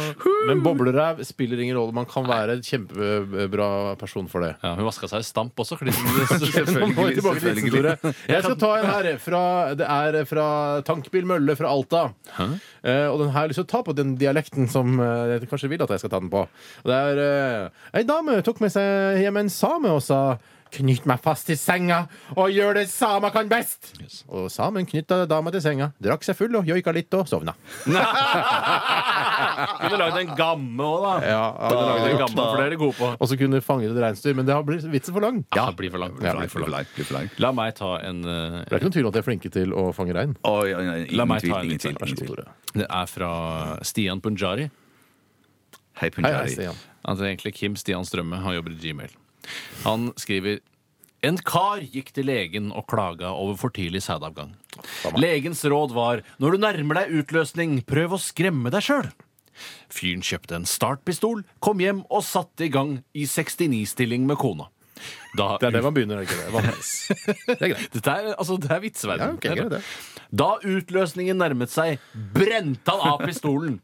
Men 0.48 0.62
bobleræv 0.66 1.24
spiller 1.26 1.58
ingen 1.66 1.78
rolle. 1.80 1.96
Man 1.98 2.06
kan 2.10 2.28
være 2.30 2.60
en 2.60 2.64
kjempebra 2.68 3.72
person 4.00 4.28
for 4.30 4.46
det. 4.46 4.54
ja, 4.62 4.76
hun 4.78 4.86
vaska 4.86 5.10
seg 5.10 5.24
i 5.24 5.28
stamp 5.28 5.58
også. 5.64 5.80
Selvfølgelig. 5.80 6.78
Nå 6.78 6.88
må 6.94 7.08
vi 7.10 7.18
tilbake 7.18 7.42
til 7.42 7.56
vitsen, 7.58 7.74
Tore. 7.74 7.96
Jeg 8.32 8.44
skal 8.44 8.58
ta 8.60 8.72
en 8.80 8.88
her. 8.90 9.10
Fra, 9.22 9.44
det 9.78 9.88
er 9.88 10.18
fra 10.30 10.48
Tankbil 10.88 11.28
Mølle 11.30 11.56
fra 11.60 11.72
Alta. 11.72 12.04
Eh, 12.40 13.08
og 13.08 13.22
den 13.22 13.30
her 13.32 13.38
har 13.38 13.48
jeg 13.48 13.54
lyst 13.54 13.62
til 13.62 13.68
å 13.68 13.74
ta 13.74 13.84
på 13.86 13.96
den 13.98 14.16
dialekten 14.20 14.68
som 14.72 14.98
eh, 15.00 15.36
jeg 15.36 15.50
kanskje 15.52 15.72
vil 15.72 15.84
at 15.86 15.94
jeg 15.94 16.04
skal 16.04 16.14
ta 16.14 16.22
den 16.24 16.32
på. 16.34 16.44
Og 16.84 16.92
det 16.92 17.00
er 17.12 17.22
eh, 17.24 17.84
Ei 18.00 18.04
dame 18.08 18.40
tok 18.46 18.60
med 18.64 18.74
seg 18.74 19.22
hjem 19.24 19.40
en 19.44 19.54
same 19.54 19.94
og 19.94 20.04
sa 20.04 20.22
Knytt 20.74 21.06
meg 21.10 21.22
fast 21.22 21.46
til 21.50 21.58
senga 21.60 22.00
og 22.34 22.50
gjør 22.50 22.80
det 22.80 22.88
samer 22.90 23.30
kan 23.34 23.50
best! 23.52 23.92
Og 24.26 24.48
samen 24.50 24.88
knytta 24.90 25.24
dama 25.30 25.52
til 25.54 25.62
senga, 25.62 25.92
drakk 26.02 26.26
seg 26.26 26.38
full 26.40 26.56
og 26.58 26.66
joika 26.70 26.94
litt 26.96 27.14
og 27.14 27.28
sovna. 27.30 27.54
Kunne 29.84 30.00
lagd 30.00 30.18
en 30.24 30.32
gamme 30.38 30.88
òg, 30.88 31.04
da. 31.04 31.14
Ja, 31.28 31.44
da, 31.54 31.84
en 32.08 32.18
gamme, 32.24 32.38
for 32.38 32.62
det 32.62 32.66
er 32.66 32.78
gode 32.82 32.98
på. 32.98 33.12
Og 33.14 33.30
så 33.30 33.38
kunne 33.40 33.62
fanget 33.66 33.94
et 33.94 34.02
reinsdyr, 34.02 34.36
men 34.38 34.48
det 34.48 34.56
har 34.56 34.66
blitt 34.66 34.86
vitsen 34.90 35.16
for 35.16 35.26
lang. 35.26 35.42
Ja, 35.56 35.68
det 35.70 35.78
blir 35.82 35.94
for 35.94 36.02
langt. 36.02 36.22
Ja, 36.24 36.34
blir 36.38 36.52
for 36.52 36.66
lang. 36.66 36.90
Blir 36.96 37.10
for 37.10 37.18
langt. 37.20 37.40
La 37.44 37.54
meg 37.56 37.76
ta 37.78 37.96
en 38.02 38.22
uh, 38.26 38.62
Det 38.64 38.72
er 38.72 38.80
ikke 38.80 38.90
noen 38.90 38.98
tvil 38.98 39.10
om 39.10 39.12
at 39.14 39.18
de 39.18 39.24
er 39.24 39.28
flinke 39.30 39.54
til 39.54 39.76
å 39.78 39.88
fange 39.96 40.16
rein. 40.18 40.38
Oh, 40.48 40.62
ja, 40.68 40.82
ja, 40.82 40.96
La 41.14 41.28
meg 41.30 41.44
tvil, 41.46 41.54
ta 41.54 41.94
en 41.94 42.02
tvil, 42.06 42.16
tvil. 42.24 42.46
Det 42.74 42.88
er 42.88 43.12
fra 43.12 43.34
Stian 43.86 44.24
Punjari. 44.24 44.70
Hei, 44.70 46.08
Hei, 46.08 46.08
hei, 46.08 46.14
Punjabi. 46.18 46.56
Stian. 46.58 46.86
Altså 47.04 47.28
egentlig 47.30 47.54
Kim 47.60 47.76
Stian 47.78 48.08
Strømme. 48.08 48.42
Han 48.46 48.58
jobber 48.58 48.74
i 48.74 48.80
Gmail. 48.82 49.14
Han 49.84 50.12
skriver 50.20 50.62
en 51.24 51.38
kar 51.40 51.84
gikk 51.88 52.12
til 52.16 52.28
legen 52.28 52.72
og 52.76 52.88
klaga 52.92 53.32
over 53.32 53.56
for 53.60 53.72
tidlig 53.72 54.02
sædavgang. 54.04 54.52
Legens 55.16 55.64
råd 55.72 55.94
var 55.96 56.24
når 56.42 56.56
du 56.56 56.64
nærmer 56.66 57.00
deg 57.00 57.14
utløsning, 57.22 57.78
prøv 57.88 58.18
å 58.18 58.20
skremme 58.20 58.74
deg 58.74 58.84
sjøl. 58.84 59.08
Fyren 59.94 60.24
kjøpte 60.26 60.58
en 60.58 60.68
startpistol, 60.68 61.44
kom 61.64 61.80
hjem 61.84 62.02
og 62.10 62.26
satte 62.28 62.66
i 62.68 62.72
gang 62.74 62.98
i 63.14 63.28
69-stilling 63.30 64.26
med 64.28 64.40
kona. 64.42 64.68
Da, 65.38 65.58
Det 65.60 65.70
er 65.70 65.78
det 65.78 65.84
man 65.84 65.96
begynner, 65.96 66.22
er 66.22 66.28
ikke 66.28 66.38
det? 66.38 66.64
Det 67.48 67.56
er 67.60 67.72
greit. 67.74 67.88
Dette 67.96 68.12
er, 68.14 68.28
altså, 68.38 68.58
det 68.62 68.70
er 68.72 68.84
vitsverden. 68.84 69.40
Ja, 69.44 69.56
okay. 69.66 69.82
Da 70.32 70.50
utløsningen 70.60 71.40
nærmet 71.42 71.74
seg, 71.74 72.04
brente 72.36 72.94
han 72.94 73.14
av 73.14 73.24
pistolen. 73.26 73.80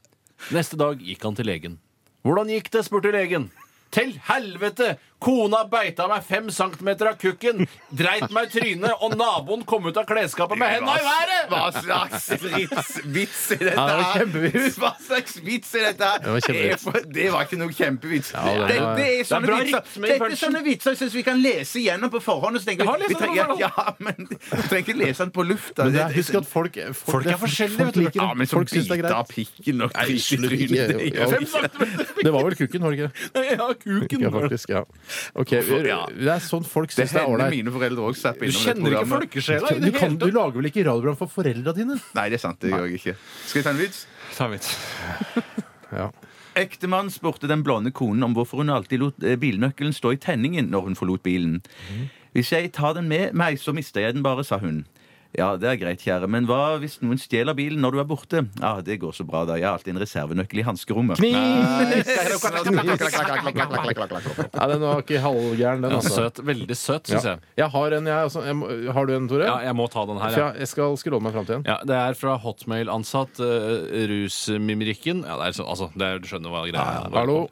Neste 0.55 0.79
dag 0.79 1.01
gikk 1.03 1.25
han 1.27 1.35
til 1.39 1.49
legen. 1.49 1.79
Hvordan 2.23 2.51
gikk 2.53 2.69
det, 2.73 2.85
spurte 2.87 3.11
legen. 3.15 3.49
Til 3.93 4.13
helvete! 4.29 4.95
Kona 5.19 5.65
beita 5.67 6.05
meg 6.07 6.23
fem 6.23 6.45
centimeter 6.49 7.09
av 7.11 7.17
kukken, 7.19 7.65
dreit 7.91 8.29
meg 8.31 8.45
i 8.47 8.51
trynet, 8.53 9.01
og 9.03 9.17
naboen 9.19 9.65
kom 9.67 9.83
ut 9.89 9.97
av 9.99 10.05
klesskapet 10.07 10.55
med 10.61 10.69
henda 10.77 10.93
i 10.95 11.01
været! 11.03 11.49
Hva 11.51 11.63
slags 11.75 12.29
vits, 12.39 12.93
vits 13.03 13.41
i 13.51 13.57
dette 13.59 13.73
Ja, 13.75 13.87
det 13.89 13.97
var 13.97 14.05
her? 14.05 14.21
kjempevits. 14.21 14.77
Hva 14.79 14.91
slags 15.03 15.35
vits 15.43 15.73
i 15.75 15.81
dette 15.83 16.07
her? 16.07 16.21
Det 16.23 16.31
var 16.31 16.39
kjempevits. 16.47 16.71
er 16.71 16.77
for- 16.85 17.11
Det 17.19 17.25
var 17.33 17.43
ikke 17.49 17.59
noe 17.59 17.75
kjempevits. 17.75 18.31
Ja, 18.31 18.43
det 18.45 18.67
det, 18.71 18.77
var- 18.79 18.95
det 18.95 19.07
er 19.19 19.23
sånne 19.27 19.45
bra 19.49 19.57
vitser 19.59 19.81
rytme 19.83 20.05
i 20.05 20.07
Dette 20.07 20.15
er 20.15 20.23
punchen. 20.23 20.39
sånne 20.45 20.61
vitser 20.69 20.89
jeg 20.95 20.97
syns 21.03 21.13
vi 21.19 21.23
kan 21.27 21.41
lese 21.43 21.75
igjennom 21.83 22.09
på 22.15 22.21
forhånd. 22.23 22.55
Og 22.55 22.61
så 22.63 22.65
tenker 22.71 22.85
Jeg 22.85 22.89
har 22.89 22.97
vi, 22.97 23.03
lest 23.03 23.09
vi 23.09 23.13
den 23.13 23.19
på 23.19 23.25
trenger, 23.27 23.43
forhånd. 23.43 23.59
ja, 23.59 23.93
men 23.99 24.15
trenger 24.69 24.83
ikke 24.87 24.97
lese 25.03 25.17
den 25.25 25.31
på 25.35 25.43
lufta. 25.51 25.83
Men 25.83 25.93
det 25.93 26.01
er, 26.05 26.15
husk 26.15 26.35
at 26.39 26.47
folk 26.47 26.79
Folk 26.95 27.25
er 27.27 27.35
forskjellige, 27.43 27.77
Folk 27.83 27.93
du. 27.93 27.99
liker 28.07 28.21
ja, 28.23 28.27
det. 28.31 28.37
men 28.37 28.47
som 28.47 28.59
Folk 28.59 28.69
syns 28.71 28.87
det 28.87 28.91
er 28.95 29.03
biter 29.03 29.15
av 29.19 29.27
greit. 29.27 29.35
pikken 29.35 29.81
og 29.83 29.91
Nei, 29.91 30.05
driter 30.05 30.15
i 30.15 30.23
slutt 30.23 30.47
trynet. 30.47 30.87
Det 30.87 31.11
gjør 31.11 31.19
Ja, 31.19 31.25
vi. 31.35 32.23
Det 32.23 32.31
var 32.31 32.43
vel 32.47 32.55
kukken, 32.55 32.79
var 32.81 32.89
det 32.95 32.97
ikke? 32.99 33.11
Ja, 33.59 33.67
kuken. 33.83 34.19
Ja, 34.21 34.29
faktisk. 34.29 34.69
ja 34.69 34.83
Ok, 35.35 35.51
Ja. 35.51 36.05
Det 36.09 36.27
er 36.35 36.39
sånn 36.43 36.65
folk 36.65 36.89
Det 36.93 37.05
syns 37.07 37.13
det 37.13 37.21
er 37.21 37.25
hender 37.25 37.39
ålreit. 37.45 37.55
mine 37.57 37.71
foreldre 37.75 38.05
òg 38.09 38.15
slapp 38.19 38.39
Du 38.39 38.45
innom 38.45 38.59
det 38.59 38.65
kjenner 38.65 38.89
ikke 38.89 38.99
programmet. 38.99 39.19
folkesjela 39.19 39.71
i 39.71 39.79
Du, 39.79 39.85
det 39.85 39.93
kan, 39.93 40.09
hele 40.09 40.17
du 40.19 40.25
tatt. 40.25 40.33
lager 40.39 40.55
vel 40.61 40.69
ikke 40.71 40.85
radioprogram 40.89 41.17
for 41.17 41.27
foreldra 41.27 41.73
dine? 41.75 41.99
Nei, 42.15 42.29
det 42.29 42.37
er 42.39 42.43
sant. 42.45 42.59
Det 42.59 42.69
gjør 42.71 42.85
jeg 42.89 42.99
ikke. 43.01 43.15
Skal 43.45 43.59
jeg 43.59 43.63
ta 43.63 43.69
en 43.69 43.77
vits? 43.83 44.05
Ta 44.37 44.45
en 44.45 44.51
vits. 44.51 44.75
Ja. 45.91 46.11
Ektemann 46.59 47.07
spurte 47.09 47.47
den 47.49 47.63
blonde 47.63 47.89
konen 47.91 48.21
om 48.23 48.33
hvorfor 48.35 48.61
hun 48.61 48.69
alltid 48.69 48.99
lot 49.01 49.23
eh, 49.25 49.35
bilnøkkelen 49.41 49.93
stå 49.95 50.11
i 50.13 50.17
tenningen 50.21 50.69
når 50.69 50.83
hun 50.89 50.95
forlot 50.99 51.23
bilen. 51.25 51.61
Hvis 52.35 52.51
jeg 52.53 52.71
tar 52.77 52.93
den 52.93 53.07
med 53.09 53.33
meg, 53.33 53.57
så 53.57 53.73
mister 53.73 54.01
jeg 54.05 54.13
den 54.13 54.21
bare, 54.25 54.43
sa 54.45 54.59
hun. 54.61 54.83
Ja, 55.37 55.51
det 55.61 55.67
er 55.69 55.75
greit, 55.77 56.01
kjære, 56.01 56.25
men 56.31 56.47
hva 56.49 56.79
hvis 56.81 56.95
noen 57.05 57.19
stjeler 57.21 57.53
bilen 57.53 57.83
når 57.83 57.93
du 57.93 57.99
er 58.01 58.07
borte? 58.09 58.39
Ja, 58.57 58.71
det 58.81 58.95
går 59.03 59.13
så 59.13 59.21
bra, 59.27 59.43
da. 59.45 59.59
Jeg 59.59 59.67
har 59.67 59.75
alltid 59.77 59.93
en 59.93 60.01
reservenøkkel 60.01 60.61
i 60.63 60.65
hanskerommet. 60.65 61.21
Nei, 61.21 61.29
den 64.73 64.81
var 64.81 65.03
ikke 65.03 65.21
halvgæren, 65.21 65.85
den. 65.85 65.93
Altså. 65.99 66.15
søt. 66.15 66.41
Veldig 66.49 66.77
søt, 66.77 67.05
syns 67.11 67.27
Ja. 67.29 67.35
jeg. 67.35 67.39
Jeg 67.61 67.69
har 67.75 67.97
en, 67.99 68.09
jeg. 68.09 68.17
Altså, 68.25 68.41
jeg 68.47 68.93
har 68.97 69.05
du 69.05 69.13
en, 69.13 69.29
Tore? 69.29 69.45
Ja, 69.45 69.57
jeg 69.69 69.75
må 69.77 69.85
ta 69.93 70.05
den 70.09 70.17
her. 70.23 70.31
Ja. 70.33 70.49
jeg, 70.57 70.67
skal 70.73 70.97
skrolle 70.97 71.21
meg 71.21 71.37
fram 71.37 71.45
til 71.45 71.55
en. 71.59 71.63
Ja, 71.69 71.77
Det 71.85 71.95
er 71.95 72.17
fra 72.17 72.33
Hotmail-ansatt 72.41 73.39
uh, 73.45 73.45
rusmimrikken. 74.09 75.23
Ja, 75.29 75.37
det 75.37 75.53
er 75.53 75.63
altså, 75.69 75.91
det 75.93 76.09
er, 76.09 76.19
Du 76.19 76.27
skjønner 76.31 76.49
hva 76.49 76.65
greia 76.65 77.05
er. 77.05 77.13
Hallo? 77.13 77.45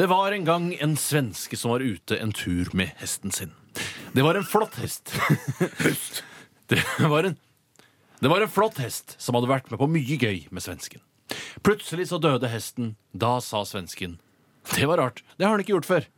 Det 0.00 0.08
var 0.08 0.32
en 0.32 0.44
gang 0.48 0.72
en 0.80 0.96
svenske 0.96 1.52
som 1.60 1.70
var 1.74 1.84
ute 1.84 2.16
en 2.16 2.32
tur 2.32 2.72
med 2.72 2.88
hesten 3.02 3.30
sin. 3.30 3.52
Det 4.16 4.24
var 4.24 4.40
en 4.40 4.44
flott 4.44 4.80
hest. 4.80 5.12
det, 6.98 7.08
var 7.10 7.28
en, 7.28 7.36
det 8.20 8.30
var 8.32 8.44
en 8.44 8.52
flott 8.52 8.80
hest 8.82 9.16
som 9.22 9.36
hadde 9.36 9.50
vært 9.50 9.70
med 9.72 9.80
på 9.82 9.90
mye 9.90 10.18
gøy 10.18 10.46
med 10.50 10.64
svensken. 10.64 11.02
Plutselig 11.64 12.08
så 12.10 12.18
døde 12.20 12.50
hesten. 12.52 12.94
Da 13.12 13.38
sa 13.44 13.62
svensken 13.68 14.18
Det 14.74 14.86
var 14.88 15.00
rart. 15.00 15.22
Det 15.36 15.46
har 15.46 15.54
han 15.54 15.62
ikke 15.62 15.76
gjort 15.76 15.88
før. 15.88 16.08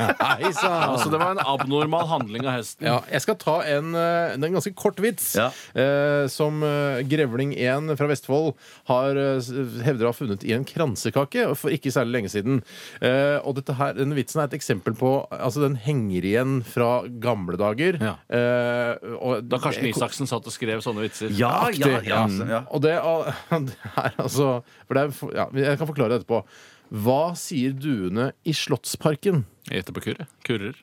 Hei 0.00 0.50
sann! 0.56 0.94
Altså, 0.94 1.10
det 1.12 1.18
var 1.20 1.34
en 1.34 1.42
abnormal 1.44 2.06
handling 2.08 2.46
av 2.48 2.54
hesten. 2.58 2.86
Ja, 2.88 2.98
jeg 3.12 3.20
skal 3.24 3.36
ta 3.40 3.56
en, 3.68 3.90
eh, 3.94 4.32
en 4.36 4.46
ganske 4.54 4.72
kort 4.74 4.96
vits 5.04 5.34
Ja. 5.36 5.50
eh, 5.76 6.24
som 6.32 6.62
eh, 6.64 7.02
Grevling 7.08 7.52
1 7.58 7.92
fra 8.00 8.08
Vestfold 8.08 8.54
har 8.88 9.16
eh, 9.20 9.36
s- 9.42 9.50
hevder 9.84 10.08
å 10.08 10.12
ha 10.14 10.16
funnet 10.16 10.44
i 10.48 10.54
en 10.56 10.64
kransekake 10.64 11.44
for 11.60 11.70
ikke 11.74 11.92
særlig 11.92 12.16
lenge 12.16 12.32
siden. 12.32 12.62
Eh, 13.04 13.36
og 13.44 13.58
dette 13.60 13.76
her, 13.76 13.92
denne 13.98 14.16
vitsen 14.16 14.40
er 14.40 14.48
et 14.48 14.56
eksempel 14.60 14.96
på 14.96 15.12
altså 15.30 15.60
Den 15.66 15.76
henger 15.76 16.24
igjen 16.24 16.56
fra 16.64 17.02
gamle 17.20 17.58
dager. 17.60 18.00
Ja. 18.00 18.14
Eh, 18.32 18.96
og, 19.20 19.44
Da 19.50 19.60
Karsten 19.60 19.86
Isaksen 19.92 20.26
satt 20.30 20.46
og 20.48 20.52
skrev 20.56 20.80
sånne 20.84 21.04
vitser. 21.04 21.28
Ja, 21.36 21.68
ja, 21.76 21.98
ja, 22.00 22.24
altså, 22.24 22.48
ja. 22.48 22.64
Og 22.72 22.80
det, 22.82 22.96
er- 22.96 23.60
det 23.68 23.76
er 24.00 24.12
altså 24.16 24.62
for 24.88 24.96
det 24.96 25.02
er, 25.04 25.36
ja, 25.36 25.46
Jeg 25.68 25.78
kan 25.78 25.86
forklare 25.92 26.14
det 26.16 26.22
etterpå. 26.24 26.42
Hva 26.90 27.32
sier 27.38 27.72
duene 27.78 28.32
i 28.44 28.54
Slottsparken? 28.56 29.44
Gjetter 29.70 29.94
på 29.94 30.02
kurre. 30.08 30.26
Kurrer. 30.46 30.78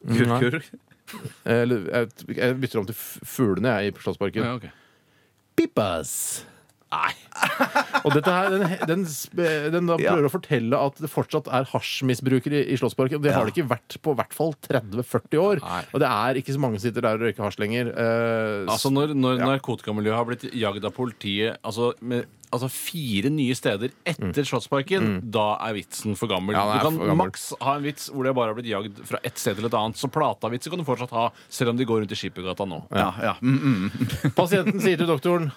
Kurr, 0.00 0.36
kurr. 0.40 0.62
Eller, 1.44 1.82
jeg, 1.90 2.36
jeg 2.38 2.56
bytter 2.62 2.80
om 2.80 2.86
til 2.88 2.96
fuglene 2.96 3.74
jeg, 3.82 3.92
i 3.92 4.04
Slottsparken. 4.04 4.46
Ja, 4.46 4.54
ok. 4.56 4.70
Pippas. 5.58 6.14
Nei. 6.90 7.12
Og 8.04 8.14
dette 8.16 8.32
her, 8.34 8.48
den, 8.88 9.04
den, 9.04 9.04
den 9.76 9.86
da 9.90 9.96
Ja. 10.02 10.14
prøver 10.16 10.26
å 10.26 10.32
fortelle 10.32 10.78
at 10.88 10.96
det 10.98 11.10
fortsatt 11.12 11.46
er 11.54 11.68
hasjmisbrukere 11.70 12.64
i, 12.64 12.72
i 12.74 12.78
Slottsparken. 12.80 13.20
Det 13.22 13.30
har 13.36 13.46
det 13.46 13.52
ikke 13.54 13.68
vært 13.70 13.98
på 14.02 14.14
hvert 14.18 14.34
fall 14.34 14.56
30-40 14.66 15.38
år. 15.44 15.62
Nei. 15.62 15.82
Og 15.94 16.02
det 16.02 16.08
er 16.10 16.40
ikke 16.40 16.56
så 16.56 16.62
mange 16.64 16.80
som 16.80 16.88
sitter 16.88 17.06
der 17.06 17.20
og 17.20 17.26
røyker 17.28 17.46
hasj 17.46 17.60
lenger. 17.62 17.92
Eh, 17.94 18.64
Altså 18.72 18.90
Når, 18.90 19.14
når 19.14 19.38
Ja. 19.38 19.50
narkotikamiljøet 19.52 20.18
har 20.18 20.26
blitt 20.32 20.48
jagd 20.50 20.88
av 20.90 20.96
politiet 20.96 21.60
altså, 21.62 21.92
med, 22.02 22.26
altså 22.50 22.68
fire 22.70 23.30
nye 23.30 23.54
steder 23.54 23.92
etter 24.04 24.44
Slottsparken, 24.46 25.20
da 25.30 25.56
er 25.68 25.74
vitsen 25.78 26.16
for 26.18 26.26
gammel. 26.30 26.54
Mm. 26.54 26.58
Ja, 26.58 26.64
den 26.66 26.74
er 26.74 26.78
du 26.80 26.86
kan 26.88 26.98
for 26.98 27.06
gammel. 27.12 27.20
maks 27.26 27.44
ha 27.60 27.76
en 27.78 27.82
vits 27.86 28.08
hvor 28.10 28.24
det 28.26 28.34
bare 28.34 28.50
har 28.50 28.58
blitt 28.58 28.70
jagd 28.72 29.02
fra 29.06 29.18
ett 29.24 29.38
sted 29.38 29.56
til 29.60 29.66
et 29.70 29.74
annet. 29.78 29.96
Så 30.00 30.10
Platavitser 30.10 30.70
kan 30.74 30.78
du 30.82 30.84
fortsatt 30.88 31.10
ha, 31.14 31.28
selv 31.48 31.70
om 31.70 31.76
de 31.78 31.84
går 31.86 32.02
rundt 32.02 32.12
i 32.12 32.18
Skippergata 32.18 32.66
nå. 32.66 32.82
Ja, 32.90 33.12
ja. 33.22 33.34
Mm, 33.40 33.60
mm. 33.90 34.34
Pasienten 34.38 34.80
sier 34.82 34.98
til 35.00 35.06
doktoren 35.10 35.52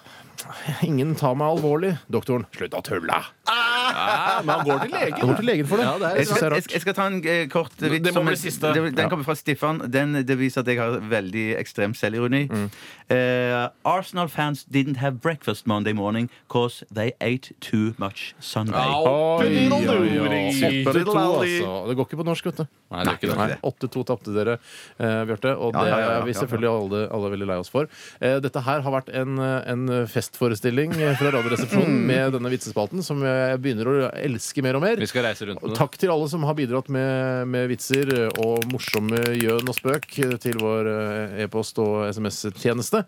Ingen 0.82 1.12
tar 1.14 1.36
meg 1.38 1.46
alvorlig. 1.46 1.92
Doktoren 2.10 2.42
slutt 2.52 2.74
å 2.74 2.80
tulle. 2.84 3.20
Ja, 3.46 4.40
men 4.42 4.50
han 4.50 4.64
går 4.66 4.80
til 4.82 4.90
legen. 4.92 5.14
Han 5.20 5.30
går 5.30 5.38
til 5.38 5.46
legen 5.48 5.68
for 5.70 5.78
det. 5.80 5.84
Ja, 5.86 5.92
det 6.02 6.08
er 6.10 6.18
Jeg 6.18 6.26
skal, 6.28 6.56
jeg, 6.58 6.64
jeg 6.74 6.82
skal 6.82 6.96
ta 6.98 7.06
en 7.06 7.18
eh, 7.22 7.44
kort 7.52 7.72
vits. 7.78 8.02
Det 8.02 8.12
må 8.12 8.18
som- 8.18 8.26
bli 8.26 8.36
siste. 8.36 8.72
det- 8.74 8.94
Den 8.96 9.04
Ja. 9.04 9.08
kommer 9.08 9.24
fra 9.24 9.34
Stiffan. 9.38 9.78
Den, 9.90 10.12
det 10.26 10.36
viser 10.36 10.60
at 10.60 10.66
jeg 10.66 10.78
har 10.78 10.98
veldig 11.00 11.56
ekstrem 11.56 11.94
selvironi. 11.94 12.48
Mm. 12.50 12.70
Eh, 13.14 13.68
Arsenal 13.84 14.28
fans 14.28 14.64
didn't 14.64 14.96
have 14.96 15.20
breakfast 15.22 15.66
Monday 15.66 15.92
morning 15.92 16.28
cause 16.48 16.83
they 16.92 17.12
ate 17.20 17.52
too 17.60 17.94
much 17.98 18.34
Sunday. 18.40 18.74
Au. 18.78 19.38
Oi, 19.40 19.68
oi, 19.70 20.18
oi. 20.20 20.84
8-2, 20.84 21.14
altså. 21.14 21.72
Det 21.88 21.96
går 21.98 22.08
ikke 22.08 22.20
på 22.20 22.26
norsk, 22.26 22.48
vet 22.50 22.62
du. 22.62 22.64
Nei, 22.94 23.04
det 23.04 23.12
er 23.12 23.18
ikke 23.18 23.48
det. 23.52 23.58
8-2 23.64 24.04
tapte 24.08 24.34
dere, 24.34 24.56
eh, 24.98 25.22
Bjarte. 25.28 25.54
Og 25.56 25.74
det 25.74 25.84
ja, 25.84 25.90
ja, 25.90 26.00
ja, 26.04 26.12
er 26.18 26.26
vi 26.28 26.34
ja, 26.34 26.40
selvfølgelig 26.42 26.70
alle, 26.70 27.02
alle 27.16 27.32
veldig 27.34 27.48
lei 27.50 27.58
oss 27.62 27.72
for. 27.72 27.90
Eh, 28.20 28.36
dette 28.44 28.62
her 28.66 28.84
har 28.84 28.94
vært 28.94 29.10
en, 29.14 29.38
en 29.40 29.84
festforestilling 30.10 30.94
eh, 30.98 31.14
fra 31.20 31.32
Radioresepsjonen 31.34 32.00
med 32.10 32.34
denne 32.36 32.52
vitsespalten, 32.52 33.02
som 33.06 33.22
jeg 33.24 33.60
begynner 33.64 33.90
å 33.90 33.96
elske 34.20 34.64
mer 34.64 34.78
og 34.78 34.84
mer. 34.86 35.00
Vi 35.00 35.10
skal 35.10 35.26
reise 35.28 35.48
rundt 35.48 35.62
Og 35.64 35.72
det. 35.72 35.78
takk 35.80 35.98
til 36.00 36.12
alle 36.14 36.28
som 36.32 36.46
har 36.48 36.58
bidratt 36.58 36.90
med, 36.92 37.48
med 37.50 37.68
vitser 37.72 38.12
og 38.42 38.66
morsomme 38.72 39.20
gjøn 39.38 39.70
og 39.70 39.76
spøk 39.78 40.10
til 40.44 40.60
vår 40.62 40.90
eh, 40.92 41.42
e-post- 41.46 41.80
og 41.82 42.04
SMS-tjeneste. 42.10 43.04